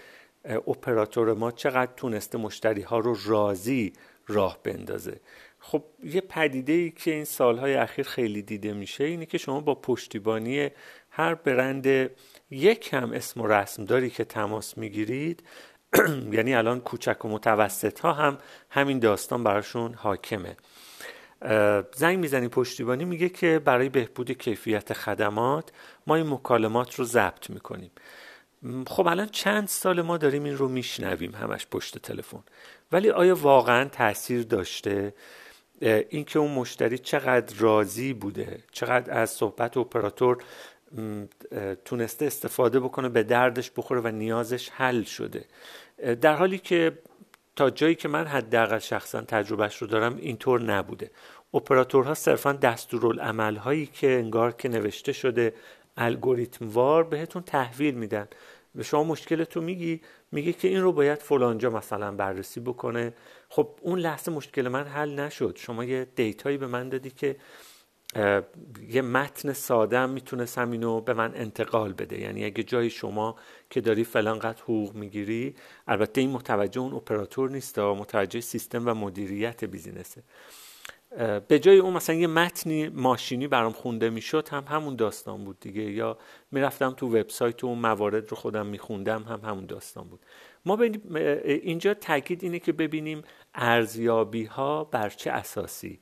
اپراتور 0.45 1.35
ما 1.35 1.53
چقدر 1.53 1.93
تونسته 1.97 2.39
مشتری 2.39 2.83
ها 2.83 2.99
رو 2.99 3.17
راضی 3.27 3.93
راه 4.27 4.59
بندازه؟ 4.63 5.21
خب 5.59 5.85
یه 6.05 6.21
پدیده 6.21 6.73
ای 6.73 6.91
که 6.91 7.11
این 7.11 7.25
سالهای 7.25 7.75
اخیر 7.75 8.07
خیلی 8.07 8.43
دیده 8.43 8.73
میشه 8.73 9.05
اینه 9.05 9.27
که 9.27 9.39
شما 9.39 9.61
با 9.61 9.75
پشتیبانی 9.75 10.71
هر 11.11 11.35
برند 11.35 12.11
یک 12.51 12.95
هم 12.95 13.13
اسم 13.13 13.41
و 13.41 13.47
رسم 13.47 13.85
داری 13.85 14.11
که 14.11 14.25
تماس 14.25 14.79
می‌گیرید 14.79 15.43
یعنی 16.37 16.55
الان 16.55 16.81
کوچک 16.81 17.25
و 17.25 17.29
متوسط 17.29 18.01
ها 18.01 18.13
هم 18.13 18.39
همین 18.71 18.99
داستان 18.99 19.45
براشون 19.45 19.95
حاکمه. 19.95 20.57
زنگ 21.95 22.19
می‌زنی 22.19 22.49
پشتیبانی 22.49 23.05
میگه 23.05 23.29
که 23.29 23.59
برای 23.65 23.89
بهبود 23.89 24.31
کیفیت 24.31 24.93
خدمات 24.93 25.71
ما 26.07 26.17
این 26.17 26.27
مکالمات 26.27 26.95
رو 26.95 27.05
ضبط 27.05 27.51
می‌کنیم. 27.51 27.91
خب 28.87 29.07
الان 29.07 29.29
چند 29.29 29.69
سال 29.69 30.03
ما 30.03 30.17
داریم 30.17 30.45
این 30.45 30.57
رو 30.57 30.69
میشنویم 30.69 31.35
همش 31.35 31.67
پشت 31.71 31.99
تلفن. 31.99 32.43
ولی 32.93 33.11
آیا 33.11 33.35
واقعا 33.35 33.85
تاثیر 33.89 34.43
داشته؟ 34.43 35.15
اینکه 36.09 36.39
اون 36.39 36.51
مشتری 36.51 36.99
چقدر 36.99 37.57
راضی 37.59 38.13
بوده 38.13 38.65
چقدر 38.73 39.19
از 39.19 39.31
صحبت 39.31 39.77
اپراتور 39.77 40.39
تونسته 41.85 42.27
استفاده 42.27 42.81
بکنه 42.81 43.09
به 43.09 43.23
دردش 43.23 43.71
بخوره 43.77 44.01
و 44.01 44.09
نیازش 44.09 44.71
حل 44.71 45.03
شده. 45.03 45.45
در 46.21 46.37
حالی 46.37 46.59
که 46.59 46.99
تا 47.57 47.71
جایی 47.71 47.95
که 47.95 48.09
من 48.09 48.27
حداقل 48.27 48.79
شخصا 48.79 49.21
تجربهش 49.21 49.77
رو 49.77 49.87
دارم 49.87 50.17
اینطور 50.17 50.63
نبوده. 50.63 51.11
اپراتورها 51.55 52.15
صرفا 52.15 52.53
دستورالعمل 52.53 53.57
هایی 53.57 53.87
که 53.87 54.11
انگار 54.11 54.53
که 54.53 54.69
نوشته 54.69 55.13
شده 55.13 55.55
الگوریتم 55.97 56.69
وار 56.69 57.05
بهتون 57.05 57.43
تحویل 57.43 57.95
میدن. 57.95 58.29
به 58.75 58.83
شما 58.83 59.05
مشکلتو 59.05 59.61
میگی؟ 59.61 60.01
میگه 60.33 60.53
که 60.53 60.69
این 60.69 60.81
رو 60.81 60.93
باید 60.93 61.23
فلانجا 61.23 61.71
مثلا 61.71 62.13
بررسی 62.13 62.61
بکنه. 62.61 63.15
خب 63.49 63.69
اون 63.81 63.99
لحظه 63.99 64.33
مشکل 64.33 64.69
من 64.69 64.85
حل 64.85 65.21
نشد. 65.21 65.59
شما 65.61 65.85
یه 65.85 66.07
دیتایی 66.17 66.57
به 66.57 66.67
من 66.67 66.89
دادی 66.89 67.11
که 67.11 67.37
یه 68.89 69.03
متن 69.03 69.53
ساده 69.53 69.99
هم 69.99 70.11
می‌تونست 70.11 70.59
همینو 70.59 71.01
به 71.01 71.15
من 71.15 71.35
انتقال 71.35 71.93
بده. 71.93 72.21
یعنی 72.21 72.45
اگه 72.45 72.63
جای 72.63 72.91
شما 72.91 73.37
که 73.71 73.81
داری 73.81 74.05
فلان 74.05 74.39
قد 74.39 74.61
حقوق 74.61 74.95
می‌گیری 74.95 75.55
البته 75.87 76.21
این 76.21 76.31
متوجه 76.31 76.81
اون 76.81 76.93
اپراتور 76.93 77.51
نیست 77.51 77.79
متوجه 77.79 78.41
سیستم 78.41 78.89
و 78.89 78.95
مدیریت 78.95 79.65
بیزینسه. 79.65 80.23
به 81.49 81.59
جای 81.59 81.79
اون 81.79 81.93
مثلا 81.93 82.17
یه 82.17 82.27
متنی 82.27 82.89
ماشینی 82.89 83.49
برام 83.49 83.73
خونده 83.73 84.11
می‌شد 84.11 84.49
هم 84.49 84.65
همون 84.69 84.97
داستان 84.97 85.45
بود 85.45 85.61
دیگه. 85.61 85.83
یا 85.83 86.19
می‌رفتم 86.51 86.91
تو 86.91 87.07
وبسایت 87.07 87.65
و 87.65 87.67
اون 87.67 87.79
موارد 87.79 88.31
رو 88.31 88.37
خودم 88.37 88.67
میخوندم 88.67 89.23
هم 89.23 89.41
همون 89.41 89.67
داستان 89.67 90.09
بود. 90.09 90.21
ما 90.65 90.83
اینجا 91.45 91.95
تاکید 91.95 92.45
اینه 92.45 92.59
که 92.59 92.73
ببینیم 92.73 93.23
ارزیابی 93.55 94.45
ها 94.45 94.85
بر 94.85 95.09
چه 95.09 95.31
اساسی. 95.31 96.01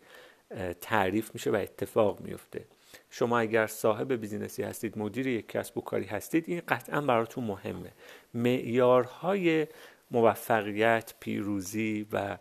تعریف 0.81 1.31
میشه 1.35 1.51
و 1.51 1.55
اتفاق 1.55 2.21
میفته. 2.21 2.65
شما 3.11 3.39
اگر 3.39 3.67
صاحب 3.67 4.13
بیزینسی 4.13 4.63
هستید 4.63 4.99
مدیر 4.99 5.27
یک 5.27 5.49
کسب 5.49 5.79
و 5.79 5.81
کاری 5.81 6.05
هستید 6.05 6.45
این 6.49 6.63
قطعا 6.69 7.01
براتون 7.01 7.45
مهمه. 7.45 7.93
معیارهای 8.35 9.67
موفقیت 10.11 11.15
پیروزی 11.21 12.07
و 12.13 12.39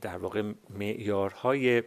در 0.00 0.16
واقع 0.18 0.52
معیارهای 0.70 1.82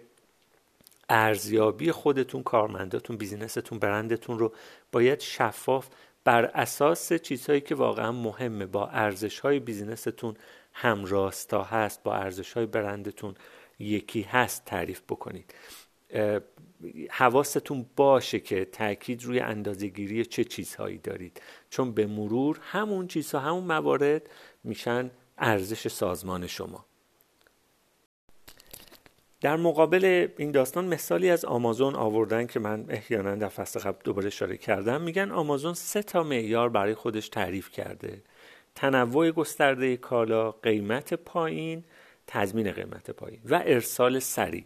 ارزیابی 1.09 1.91
خودتون 1.91 2.43
کارمنداتون 2.43 3.17
بیزینستون 3.17 3.79
برندتون 3.79 4.39
رو 4.39 4.53
باید 4.91 5.19
شفاف 5.19 5.87
بر 6.23 6.45
اساس 6.45 7.13
چیزهایی 7.13 7.61
که 7.61 7.75
واقعا 7.75 8.11
مهمه. 8.11 8.65
با 8.65 8.87
ارزش 8.87 9.39
های 9.39 9.59
بیزینستون 9.59 10.35
همراستا 10.73 11.63
هست 11.63 12.03
با 12.03 12.15
ارزش 12.15 12.53
های 12.53 12.65
برندتون 12.65 13.35
یکی 13.79 14.21
هست 14.21 14.65
تعریف 14.65 15.01
بکنید. 15.01 15.53
حواستون 17.09 17.85
باشه 17.95 18.39
که 18.39 18.65
تاکید 18.65 19.23
روی 19.23 19.39
اندازهگیری 19.39 20.25
چه 20.25 20.43
چیزهایی 20.43 20.97
دارید. 20.97 21.41
چون 21.69 21.91
به 21.91 22.05
مرور 22.05 22.59
همون 22.63 23.07
چیزها 23.07 23.39
همون 23.39 23.63
موارد 23.63 24.29
میشن 24.63 25.11
ارزش 25.37 25.87
سازمان 25.87 26.47
شما. 26.47 26.85
در 29.41 29.55
مقابل 29.55 30.27
این 30.37 30.51
داستان 30.51 30.85
مثالی 30.85 31.29
از 31.29 31.45
آمازون 31.45 31.95
آوردن 31.95 32.47
که 32.47 32.59
من 32.59 32.85
احیانا 32.89 33.35
در 33.35 33.49
فصل 33.49 33.79
قبل 33.79 33.97
دوباره 34.03 34.27
اشاره 34.27 34.57
کردم. 34.57 35.01
میگن 35.01 35.31
آمازون 35.31 35.73
سه 35.73 36.03
تا 36.03 36.23
معیار 36.23 36.69
برای 36.69 36.95
خودش 36.95 37.29
تعریف 37.29 37.71
کرده. 37.71 38.21
تنوع 38.75 39.31
گسترده 39.31 39.97
کالا 39.97 40.51
قیمت 40.51 41.13
پایین 41.13 41.83
تضمین 42.29 42.71
قیمت 42.71 43.11
پایین 43.11 43.39
و 43.45 43.61
ارسال 43.65 44.19
سریع. 44.19 44.65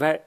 و 0.00 0.18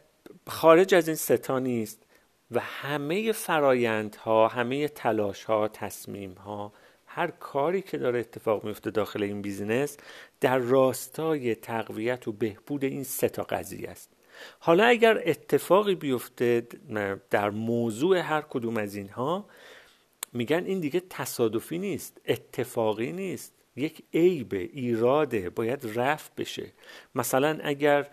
خارج 0.47 0.95
از 0.95 1.07
این 1.07 1.17
ستا 1.17 1.59
نیست 1.59 2.03
و 2.51 2.59
همه 2.59 3.31
فرایندها 3.31 4.47
همه 4.47 4.87
تلاشها 4.87 5.67
تصمیمها 5.67 6.73
هر 7.05 7.27
کاری 7.27 7.81
که 7.81 7.97
داره 7.97 8.19
اتفاق 8.19 8.63
میفته 8.63 8.91
داخل 8.91 9.23
این 9.23 9.41
بیزینس 9.41 9.97
در 10.41 10.57
راستای 10.57 11.55
تقویت 11.55 12.27
و 12.27 12.31
بهبود 12.31 12.83
این 12.83 13.03
سه 13.03 13.29
تا 13.29 13.43
قضیه 13.43 13.89
است. 13.89 14.09
حالا 14.59 14.85
اگر 14.85 15.21
اتفاقی 15.25 15.95
بیفته 15.95 16.67
در 17.29 17.49
موضوع 17.49 18.17
هر 18.17 18.41
کدوم 18.41 18.77
از 18.77 18.95
اینها 18.95 19.45
میگن 20.33 20.63
این 20.65 20.79
دیگه 20.79 21.01
تصادفی 21.09 21.77
نیست 21.77 22.21
اتفاقی 22.27 23.11
نیست. 23.11 23.53
یک 23.75 24.03
عیب 24.13 24.53
ایراده 24.53 25.49
باید 25.49 25.91
رفت 25.95 26.35
بشه. 26.35 26.71
مثلا 27.15 27.59
اگر 27.63 28.07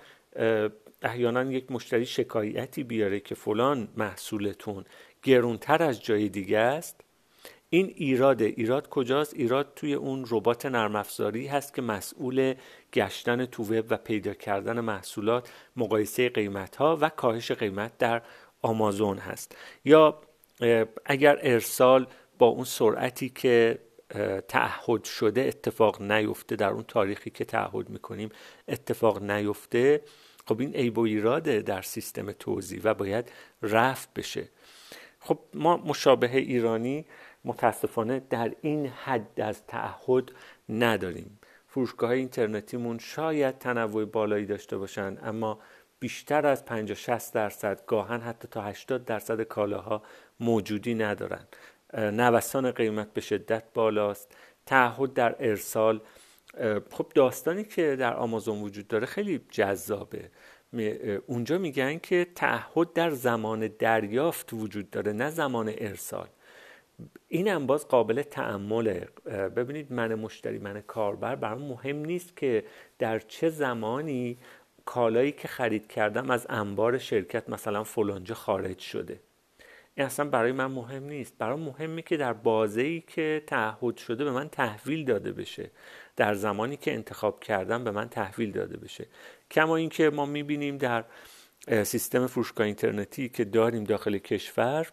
احیانا 1.03 1.53
یک 1.53 1.73
مشتری 1.73 2.07
شکایتی 2.07 2.83
بیاره 2.83 3.21
که 3.21 3.35
فلان 3.35 3.89
محصولتون 3.97 4.85
گرونتر 5.23 5.83
از 5.83 6.03
جای 6.03 6.29
دیگه 6.29 6.59
است 6.59 7.01
این 7.75 7.93
ایراده 7.97 8.45
ایراد 8.45 8.89
کجاست؟ 8.89 9.35
ایراد 9.35 9.73
توی 9.77 9.95
اون 9.95 10.25
ربات 10.31 10.67
نرم 10.67 10.97
افزاری 10.97 11.47
هست 11.47 11.75
که 11.75 11.83
مسئول 11.83 12.55
گشتن 12.93 13.45
تو 13.45 13.63
وب 13.63 13.85
و 13.91 13.97
پیدا 13.97 14.35
کردن 14.35 14.81
محصولات 14.81 15.51
مقایسه 15.77 16.29
قیمت 16.29 16.77
ها 16.77 16.99
و 17.01 17.09
کاهش 17.09 17.53
قیمت 17.53 17.99
در 17.99 18.23
آمازون 18.63 19.19
هست. 19.19 19.57
یا 19.85 20.21
اگر 21.05 21.39
ارسال 21.43 22.07
با 22.39 22.47
اون 22.47 22.65
سرعتی 22.65 23.29
که 23.29 23.79
تعهد 24.49 25.05
شده 25.05 25.41
اتفاق 25.41 26.03
نیفته 26.03 26.57
در 26.57 26.71
اون 26.71 26.85
تاریخی 26.89 27.31
که 27.31 27.45
تعهد 27.45 27.89
می‌کنیم 27.89 28.29
اتفاق 28.69 29.23
نیفته. 29.23 30.03
خب 30.47 30.61
این 30.61 30.75
عیب 30.75 30.99
و 30.99 31.01
ایراده 31.01 31.63
در 31.63 31.83
سیستم 31.83 32.33
توزیع 32.33 32.81
و 32.85 32.95
باید 32.95 33.33
رفت 33.63 34.15
بشه. 34.15 34.49
خب 35.21 35.39
ما 35.55 35.77
مشابه 35.77 36.37
ایرانی 36.37 37.07
متاسفانه 37.45 38.23
در 38.31 38.53
این 38.61 38.87
حد 38.87 39.41
از 39.41 39.67
تعهد 39.67 40.33
نداریم. 40.69 41.39
فروشگاه 41.69 42.11
اینترنتیمون 42.11 42.99
شاید 42.99 43.59
تنوع 43.59 44.05
بالایی 44.05 44.47
داشته 44.47 44.77
باشند 44.79 45.21
اما 45.23 45.59
بیشتر 45.99 46.47
از 46.47 46.65
50 46.65 46.97
60 46.97 47.35
درصد 47.35 47.87
گاهن 47.87 48.21
حتی 48.21 48.49
تا 48.49 48.63
80 48.63 49.05
درصد 49.05 49.43
کالاها 49.43 50.03
موجودی 50.41 50.95
ندارن. 50.95 51.47
نوسان 51.93 52.71
قیمت 52.71 53.13
به 53.13 53.21
شدت 53.21 53.65
بالاست. 53.75 54.37
تعهد 54.67 55.15
در 55.15 55.37
ارسال 55.39 56.01
خب 56.91 57.07
داستانی 57.15 57.65
که 57.65 57.97
در 57.97 58.15
آمازون 58.15 58.63
وجود 58.63 58.89
داره 58.89 59.07
خیلی 59.07 59.41
جذابه. 59.51 60.31
اونجا 61.27 61.59
میگن 61.59 61.99
که 61.99 62.27
تعهد 62.35 62.93
در 62.93 63.11
زمان 63.11 63.69
دریافت 63.79 64.53
وجود 64.53 64.91
داره 64.91 65.13
نه 65.13 65.31
زمان 65.31 65.73
ارسال. 65.79 66.29
این 67.29 67.49
هم 67.49 67.67
باز 67.67 67.89
قابل 67.89 68.23
تعمله 68.23 69.09
ببینید 69.57 69.93
من 69.93 70.15
مشتری 70.15 70.59
من 70.59 70.81
کاربر 70.81 71.37
برام 71.37 71.63
مهم 71.63 71.97
نیست 71.97 72.37
که 72.37 72.65
در 72.99 73.19
چه 73.19 73.49
زمانی 73.49 74.39
کالایی 74.85 75.33
که 75.33 75.49
خرید 75.49 75.87
کردم 75.87 76.31
از 76.31 76.47
انبار 76.51 76.99
شرکت 76.99 77.49
مثلا 77.49 77.85
فلانجا 77.85 78.35
خارج 78.35 78.79
شده. 78.79 79.21
این 79.95 80.07
اصلا 80.07 80.29
برای 80.31 80.53
من 80.53 80.67
مهم 80.67 81.05
نیست. 81.05 81.39
برای 81.39 81.61
مهمه 81.61 82.03
که 82.03 82.17
در 82.17 82.33
بازه 82.33 82.83
ای 82.83 83.01
که 83.01 83.43
تعهد 83.47 83.97
شده 83.97 84.25
به 84.25 84.31
من 84.31 84.49
تحویل 84.49 85.05
داده 85.05 85.33
بشه. 85.33 85.71
در 86.17 86.35
زمانی 86.35 86.77
که 86.77 86.95
انتخاب 86.95 87.41
کردم 87.41 87.85
به 87.85 87.91
من 87.91 88.09
تحویل 88.09 88.53
داده 88.53 88.77
بشه. 88.77 89.07
کما 89.51 89.77
اینکه 89.77 90.11
ما 90.11 90.27
می‌بینیم 90.27 90.79
در 90.79 91.05
سیستم 91.85 92.27
فروشگاه 92.27 92.67
اینترنتی 92.67 93.29
که 93.29 93.45
داریم 93.45 93.85
داخل 93.85 94.19
کشور 94.19 94.89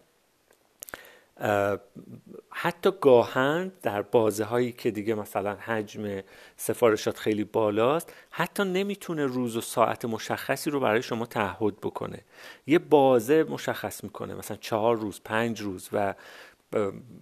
حتی 2.49 2.91
گاهن 3.01 3.71
در 3.81 4.01
بازه 4.01 4.43
هایی 4.43 4.71
که 4.71 4.91
دیگه 4.91 5.15
مثلا 5.15 5.53
حجم 5.55 6.21
سفارشات 6.57 7.17
خیلی 7.17 7.43
بالاست 7.43 8.13
حتی 8.29 8.63
نمی‌تونه 8.63 9.25
روز 9.25 9.57
و 9.57 9.61
ساعت 9.61 10.05
مشخصی 10.05 10.69
رو 10.69 10.79
برای 10.79 11.01
شما 11.01 11.25
تعهد 11.25 11.77
بکنه. 11.77 12.19
یه 12.67 12.79
بازه 12.79 13.43
مشخص 13.43 14.03
می‌کنه 14.03 14.35
مثلا 14.35 14.57
چهار 14.57 14.97
روز 14.97 15.21
پنج 15.25 15.61
روز 15.61 15.89
و 15.93 16.13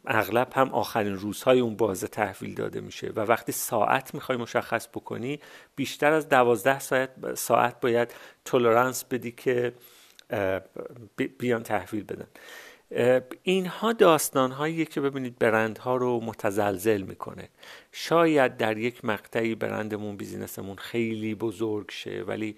اغلب 0.05 0.47
هم 0.55 0.69
آخرین 0.69 1.15
روزهای 1.15 1.59
اون 1.59 1.75
بازه 1.75 2.07
تحویل 2.07 2.55
داده 2.55 2.81
میشه 2.81 3.07
و 3.15 3.19
وقتی 3.19 3.51
ساعت 3.51 4.13
می‌خوای 4.13 4.37
مشخص 4.37 4.87
بکنی 4.87 5.39
بیشتر 5.75 6.13
از 6.13 6.29
دوازده 6.29 6.79
ساعت, 6.79 7.35
ساعت 7.35 7.79
باید 7.79 8.13
تولرانس 8.45 9.03
بدی 9.05 9.31
که 9.31 9.73
بیان 11.37 11.63
تحویل 11.63 12.03
بدن. 12.03 12.27
اینها 13.43 13.93
داستان 13.93 14.51
هایی 14.51 14.85
که 14.85 15.01
ببینید 15.01 15.39
برندها 15.39 15.95
رو 15.95 16.19
متزلزل 16.19 17.01
می‌کنه. 17.01 17.49
شاید 17.91 18.57
در 18.57 18.77
یک 18.77 19.05
مقطعی 19.05 19.55
برندمون 19.55 20.17
بیزینسمون 20.17 20.75
خیلی 20.75 21.35
بزرگ 21.35 21.91
شه 21.91 22.23
ولی 22.27 22.55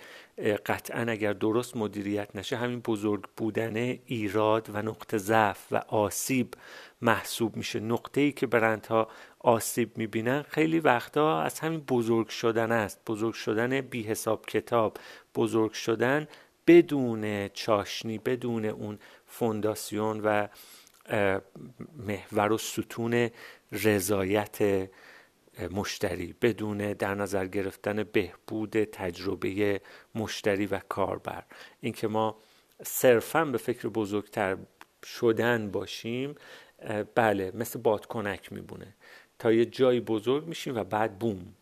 قطعا 0.65 1.05
اگر 1.11 1.33
درست 1.33 1.77
مدیریت 1.77 2.35
نشه 2.35 2.57
همین 2.57 2.79
بزرگ 2.79 3.23
بودن 3.37 3.75
ایراد 4.05 4.69
و 4.73 4.81
نقطه 4.81 5.17
ضعف 5.17 5.67
و 5.71 5.81
آسیب 5.87 6.53
محسوب 7.01 7.55
میشه. 7.55 7.79
نقطه 7.79 8.21
ای 8.21 8.31
که 8.31 8.47
برندها 8.47 9.07
آسیب 9.39 9.97
می‌بینن 9.97 10.41
خیلی 10.41 10.79
وقتا 10.79 11.41
از 11.41 11.59
همین 11.59 11.79
بزرگ 11.79 12.27
شدن 12.27 12.71
است. 12.71 13.01
بزرگ 13.07 13.33
شدن 13.33 13.81
بی 13.81 14.03
حساب 14.03 14.45
کتاب 14.45 14.97
بزرگ 15.35 15.71
شدن 15.71 16.27
بدون 16.69 17.47
چاشنی 17.47 18.17
بدون 18.17 18.65
اون 18.65 18.99
فونداسیون 19.25 20.19
و 20.19 20.47
محور 21.97 22.51
و 22.51 22.57
ستون 22.57 23.29
رضایت 23.71 24.89
مشتری 25.71 26.35
بدون 26.41 26.93
در 26.93 27.15
نظر 27.15 27.47
گرفتن 27.47 28.03
بهبود 28.03 28.83
تجربه 28.83 29.81
مشتری 30.15 30.65
و 30.65 30.79
کاربر. 30.79 31.43
اینکه 31.81 32.07
ما 32.07 32.37
صرفا 32.83 33.45
به 33.45 33.57
فکر 33.57 33.87
بزرگتر 33.87 34.57
شدن 35.03 35.71
باشیم 35.71 36.35
بله 37.15 37.51
مثل 37.55 37.79
بادکنک 37.79 38.53
میبونه. 38.53 38.95
تا 39.39 39.51
یه 39.51 39.65
جایی 39.65 39.99
بزرگ 39.99 40.45
میشیم 40.45 40.75
و 40.75 40.83
بعد 40.83 41.19
بوم 41.19 41.53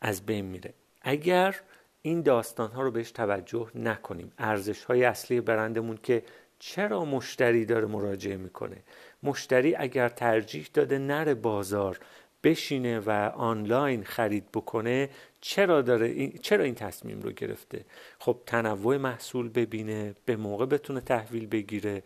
از 0.00 0.26
بین 0.26 0.44
میره. 0.44 0.74
اگر 1.02 1.60
این 2.06 2.22
داستان 2.22 2.70
ها 2.70 2.82
رو 2.82 2.90
بهش 2.90 3.10
توجه 3.10 3.70
نکنیم. 3.74 4.32
ارزش 4.38 4.84
های 4.84 5.04
اصلی 5.04 5.40
برندمون 5.40 5.98
که 6.02 6.22
چرا 6.58 7.04
مشتری 7.04 7.64
داره 7.64 7.86
مراجعه 7.86 8.36
می‌کنه؟ 8.36 8.76
مشتری 9.22 9.74
اگر 9.74 10.08
ترجیح 10.08 10.68
داده 10.74 10.98
نره 10.98 11.34
بازار 11.34 11.98
بشینه 12.44 13.00
و 13.00 13.10
آنلاین 13.34 14.04
خرید 14.04 14.44
بکنه 14.54 15.10
چرا 15.40 15.82
داره 15.82 16.06
این 16.06 16.38
چرا 16.42 16.64
این 16.64 16.74
تصمیم 16.74 17.20
رو 17.20 17.30
گرفته؟ 17.32 17.84
خب 18.18 18.38
تنوع 18.46 18.96
محصول 18.96 19.48
ببینه 19.48 20.14
به 20.24 20.36
موقع 20.36 20.66
بتونه 20.66 21.00
تحویل 21.00 21.46
بگیره 21.46 22.02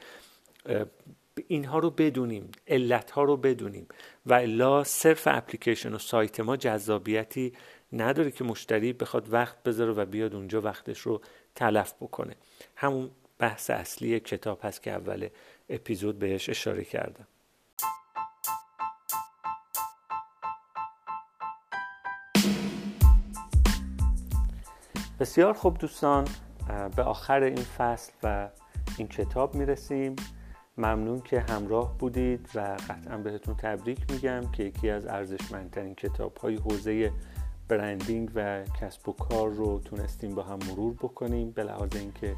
اینها 1.48 1.78
رو 1.78 1.90
بدونیم 1.90 2.50
علت 2.68 3.10
ها 3.10 3.22
رو 3.22 3.36
بدونیم. 3.36 3.86
و 4.26 4.34
الا 4.34 4.84
صرف 4.84 5.28
اپلیکیشن 5.30 5.94
و 5.94 5.98
سایت 5.98 6.40
ما 6.40 6.56
جذابیتی 6.56 7.52
نداره 7.92 8.30
که 8.30 8.44
مشتری 8.44 8.92
بخواد 8.92 9.32
وقت 9.32 9.62
بذاره 9.62 9.92
و 9.92 10.04
بیاد 10.04 10.34
اونجا 10.34 10.60
وقتش 10.60 11.00
رو 11.00 11.20
تلف 11.54 11.94
بکنه. 12.00 12.34
همون 12.76 13.10
بحث 13.38 13.70
اصلی 13.70 14.20
کتاب 14.20 14.60
هست 14.62 14.82
که 14.82 14.90
اول 14.92 15.28
اپیزود 15.68 16.18
بهش 16.18 16.48
اشاره 16.48 16.84
کردم. 16.84 17.26
بسیار 25.20 25.52
خوب 25.52 25.78
دوستان 25.78 26.24
به 26.96 27.02
آخر 27.02 27.42
این 27.42 27.62
فصل 27.62 28.12
و 28.22 28.48
این 28.98 29.08
کتاب 29.08 29.54
می‌رسیم. 29.54 30.16
ممنون 30.78 31.20
که 31.20 31.40
همراه 31.40 31.98
بودید 31.98 32.48
و 32.54 32.60
قطعا 32.60 33.16
بهتون 33.16 33.56
تبریک 33.56 34.10
میگم 34.10 34.50
که 34.52 34.62
یکی 34.62 34.90
از 34.90 35.06
ارزشمندترین 35.06 35.94
کتاب 35.94 36.36
های 36.36 36.54
حوزه 36.54 37.12
برندینگ 37.70 38.30
و 38.34 38.64
کسب 38.80 39.08
و 39.08 39.12
کار 39.12 39.50
رو 39.50 39.80
تونستیم 39.80 40.34
با 40.34 40.42
هم 40.42 40.58
مرور 40.68 40.94
بکنیم 40.94 41.50
به 41.50 41.62
لحاظ 41.62 41.96
اینکه 41.96 42.34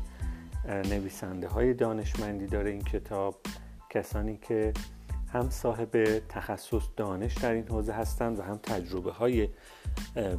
نویسنده 0.68 1.49
های 1.49 1.75
دانشمندی 1.75 2.47
داره 2.47 2.71
این 2.71 2.85
کتاب. 2.85 3.35
کسانی 3.90 4.37
که 4.37 4.73
هم 5.33 5.51
صاحب 5.51 6.23
تخصص 6.29 6.83
دانش 6.97 7.35
در 7.35 7.53
این 7.53 7.68
حوزه 7.68 7.92
هستند 7.92 8.38
و 8.38 8.42
هم 8.42 8.57
تجربه 8.57 9.12
های 9.12 9.49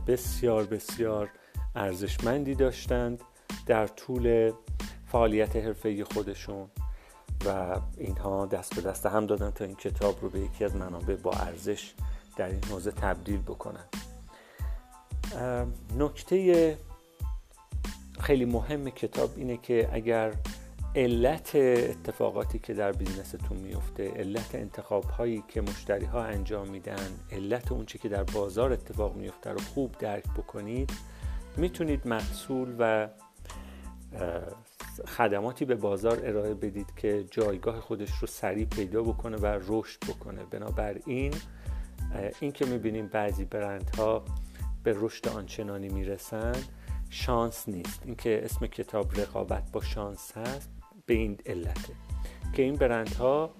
بسیار 0.07 0.63
بسیار 0.63 1.29
ارزشمندی 1.75 2.55
داشتند 2.55 3.21
در 3.65 3.87
طول 3.87 4.51
فعالیت 5.05 5.55
حرفه 5.55 6.03
خودشون 6.03 6.67
و 7.45 7.79
اینها 7.97 8.45
دست 8.45 8.75
به 8.75 8.81
دست 8.81 9.05
هم 9.05 9.25
دادن 9.25 9.49
تا 9.49 9.65
این 9.65 9.75
کتاب 9.75 10.21
رو 10.21 10.29
به 10.29 10.39
یکی 10.39 10.65
از 10.65 10.75
منابع 10.75 11.15
با 11.15 11.31
ارزش 11.31 11.93
در 12.37 12.47
این 12.47 12.63
حوزه 12.63 12.91
تبدیل 12.91 13.41
بکنن. 13.41 13.85
نکته 15.97 16.77
خیلی 18.19 18.45
مهم 18.45 18.89
کتاب 18.89 19.29
اینه 19.37 19.57
که 19.57 19.89
اگر 19.91 20.33
علت 20.95 21.55
اتفاقاتی 21.55 22.59
که 22.59 22.73
در 22.73 22.91
بیزنستون 22.91 23.57
میفته 23.57 24.11
علت 24.11 24.55
انتخاب 24.55 25.03
هایی 25.03 25.43
که 25.47 25.61
مشتری 25.61 26.05
ها 26.05 26.23
انجام 26.23 26.67
میدن 26.67 27.19
علت 27.31 27.71
اونچه 27.71 27.99
که 27.99 28.09
در 28.09 28.23
بازار 28.23 28.73
اتفاق 28.73 29.15
میفته 29.15 29.49
رو 29.49 29.59
خوب 29.59 29.95
درک 29.99 30.23
بکنید 30.37 30.91
می‌تونید 31.57 32.07
محصول 32.07 32.75
و 32.79 33.09
خدماتی 35.07 35.65
به 35.65 35.75
بازار 35.75 36.19
ارائه 36.23 36.53
بدید 36.53 36.87
که 36.95 37.25
جایگاه 37.31 37.79
خودش 37.79 38.11
رو 38.21 38.27
سریع 38.27 38.65
پیدا 38.65 39.03
بکنه 39.03 39.37
و 39.37 39.59
رشد 39.67 39.99
بکنه. 40.09 40.43
بنابراین 40.51 41.33
این 42.39 42.51
که 42.51 42.65
می‌بینیم 42.65 43.07
بعضی 43.07 43.45
برندها 43.45 44.25
به 44.83 44.95
رشد 44.97 45.27
آنچنانی 45.27 45.89
می‌رسند 45.89 46.67
شانس 47.09 47.69
نیست. 47.69 48.01
اینکه 48.05 48.45
اسم 48.45 48.67
کتاب 48.67 49.19
رقابت 49.19 49.71
با 49.71 49.81
شانس 49.81 50.37
هست 50.37 50.69
به 51.05 51.13
این 51.13 51.37
علته. 51.45 51.93
که 52.53 52.63
این 52.63 52.75
برندها 52.75 53.53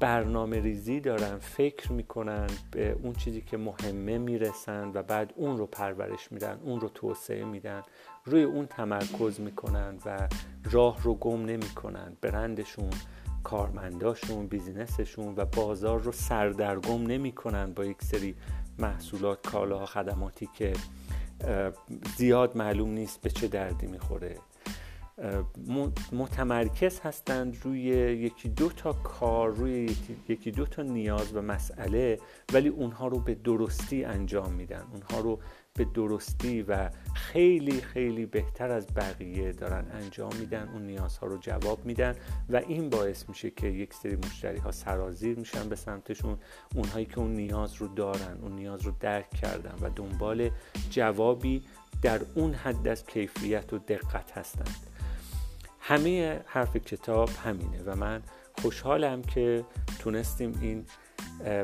برنامه 0.00 0.60
ریزی 0.60 1.00
دارن 1.00 1.38
فکر 1.38 1.92
می‌کنن 1.92 2.46
به 2.70 2.90
اون 3.02 3.12
چیزی 3.12 3.40
که 3.40 3.56
مهمه 3.56 4.18
می‌رسن 4.18 4.90
و 4.94 5.02
بعد 5.02 5.32
اون 5.36 5.58
رو 5.58 5.66
پرورش 5.66 6.32
میدن 6.32 6.60
اون 6.62 6.80
رو 6.80 6.88
توسعه 6.88 7.44
میدن. 7.44 7.82
روی 8.24 8.42
اون 8.42 8.66
تمرکز 8.66 9.40
می‌کنن 9.40 9.98
و 10.06 10.28
راه 10.70 11.02
رو 11.02 11.14
گم 11.14 11.44
نمی‌کنن. 11.44 12.16
برندشون 12.20 12.90
کارمنداشون 13.44 14.46
بیزینسشون 14.46 15.34
و 15.36 15.44
بازار 15.44 16.00
رو 16.00 16.12
سردرگم 16.12 17.06
نمی‌کنن 17.06 17.72
با 17.72 17.84
یک 17.84 18.02
سری 18.02 18.34
محصولات 18.78 19.46
کالاها 19.50 19.86
خدماتی 19.86 20.48
که 20.54 20.72
زیاد 22.16 22.56
معلوم 22.56 22.90
نیست 22.90 23.20
به 23.20 23.30
چه 23.30 23.48
دردی 23.48 23.86
می‌خوره. 23.86 24.38
متمرکز 26.12 27.00
هستند 27.00 27.56
روی 27.62 27.80
یکی 27.80 28.48
دو 28.48 28.68
تا 28.68 28.92
کار 28.92 29.50
روی 29.50 29.96
یکی 30.28 30.50
دو 30.50 30.66
تا 30.66 30.82
نیاز 30.82 31.36
و 31.36 31.42
مسئله 31.42 32.18
ولی 32.52 32.68
اونها 32.68 33.08
رو 33.08 33.18
به 33.18 33.34
درستی 33.34 34.04
انجام 34.04 34.52
میدن. 34.52 34.84
اونها 34.92 35.20
رو 35.20 35.38
به 35.78 35.84
درستی 35.84 36.62
و 36.62 36.90
خیلی 37.14 37.80
خیلی 37.80 38.26
بهتر 38.26 38.70
از 38.70 38.86
بقیه 38.96 39.52
دارن 39.52 39.86
انجام 39.90 40.36
میدن 40.36 40.68
اون 40.72 40.86
نیازها 40.86 41.26
رو 41.26 41.38
جواب 41.38 41.86
میدن 41.86 42.14
و 42.50 42.56
این 42.56 42.90
باعث 42.90 43.28
میشه 43.28 43.50
که 43.50 43.66
یک 43.66 43.94
سری 43.94 44.16
مشتری 44.16 44.58
ها 44.58 44.70
سرازیر 44.72 45.38
میشن 45.38 45.68
به 45.68 45.76
سمتشون. 45.76 46.38
اونهایی 46.74 47.06
که 47.06 47.18
اون 47.18 47.32
نیاز 47.34 47.74
رو 47.74 47.88
دارن 47.88 48.38
اون 48.42 48.52
نیاز 48.52 48.82
رو 48.82 48.92
درک 49.00 49.30
کردن 49.30 49.74
و 49.80 49.90
دنبال 49.90 50.50
جوابی 50.90 51.64
در 52.02 52.20
اون 52.34 52.54
حد 52.54 52.88
از 52.88 53.06
کیفیت 53.06 53.72
و 53.72 53.78
دقت 53.78 54.38
هستند. 54.38 54.76
همه 55.80 56.40
حرف 56.46 56.76
کتاب 56.76 57.30
همینه 57.44 57.82
و 57.86 57.96
من 57.96 58.22
خوشحالم 58.62 59.22
که 59.22 59.64
تونستیم 59.98 60.58
این 60.60 60.86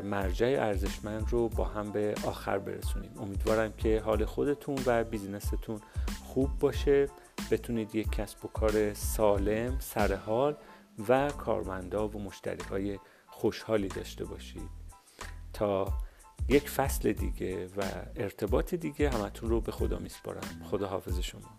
مرجع 0.03 0.57
ارزشمند 0.59 1.29
رو 1.29 1.49
با 1.49 1.65
هم 1.65 1.91
به 1.91 2.15
آخر 2.25 2.59
برسونیم. 2.59 3.11
امیدوارم 3.19 3.73
که 3.73 4.01
حال 4.05 4.25
خودتون 4.25 4.77
و 4.85 5.03
بیزینستون 5.03 5.79
خوب 6.23 6.59
باشه. 6.59 7.07
بتونید 7.51 7.95
یک 7.95 8.11
کسب 8.11 8.45
و 8.45 8.47
کار 8.47 8.93
سالم 8.93 9.79
سرحال 9.79 10.57
و 11.09 11.29
کارمندا 11.29 12.07
و 12.07 12.21
مشتری 12.23 12.63
های 12.69 12.99
خوشحالی 13.27 13.87
داشته 13.87 14.25
باشید. 14.25 14.69
تا 15.53 15.93
یک 16.49 16.69
فصل 16.69 17.13
دیگه 17.13 17.67
و 17.67 17.83
ارتباط 18.15 18.73
دیگه 18.73 19.09
همتون 19.09 19.49
رو 19.49 19.61
به 19.61 19.71
خدا 19.71 19.99
میسپارم. 19.99 20.41
خدا 20.63 20.87
حافظ 20.87 21.19
شما. 21.19 21.57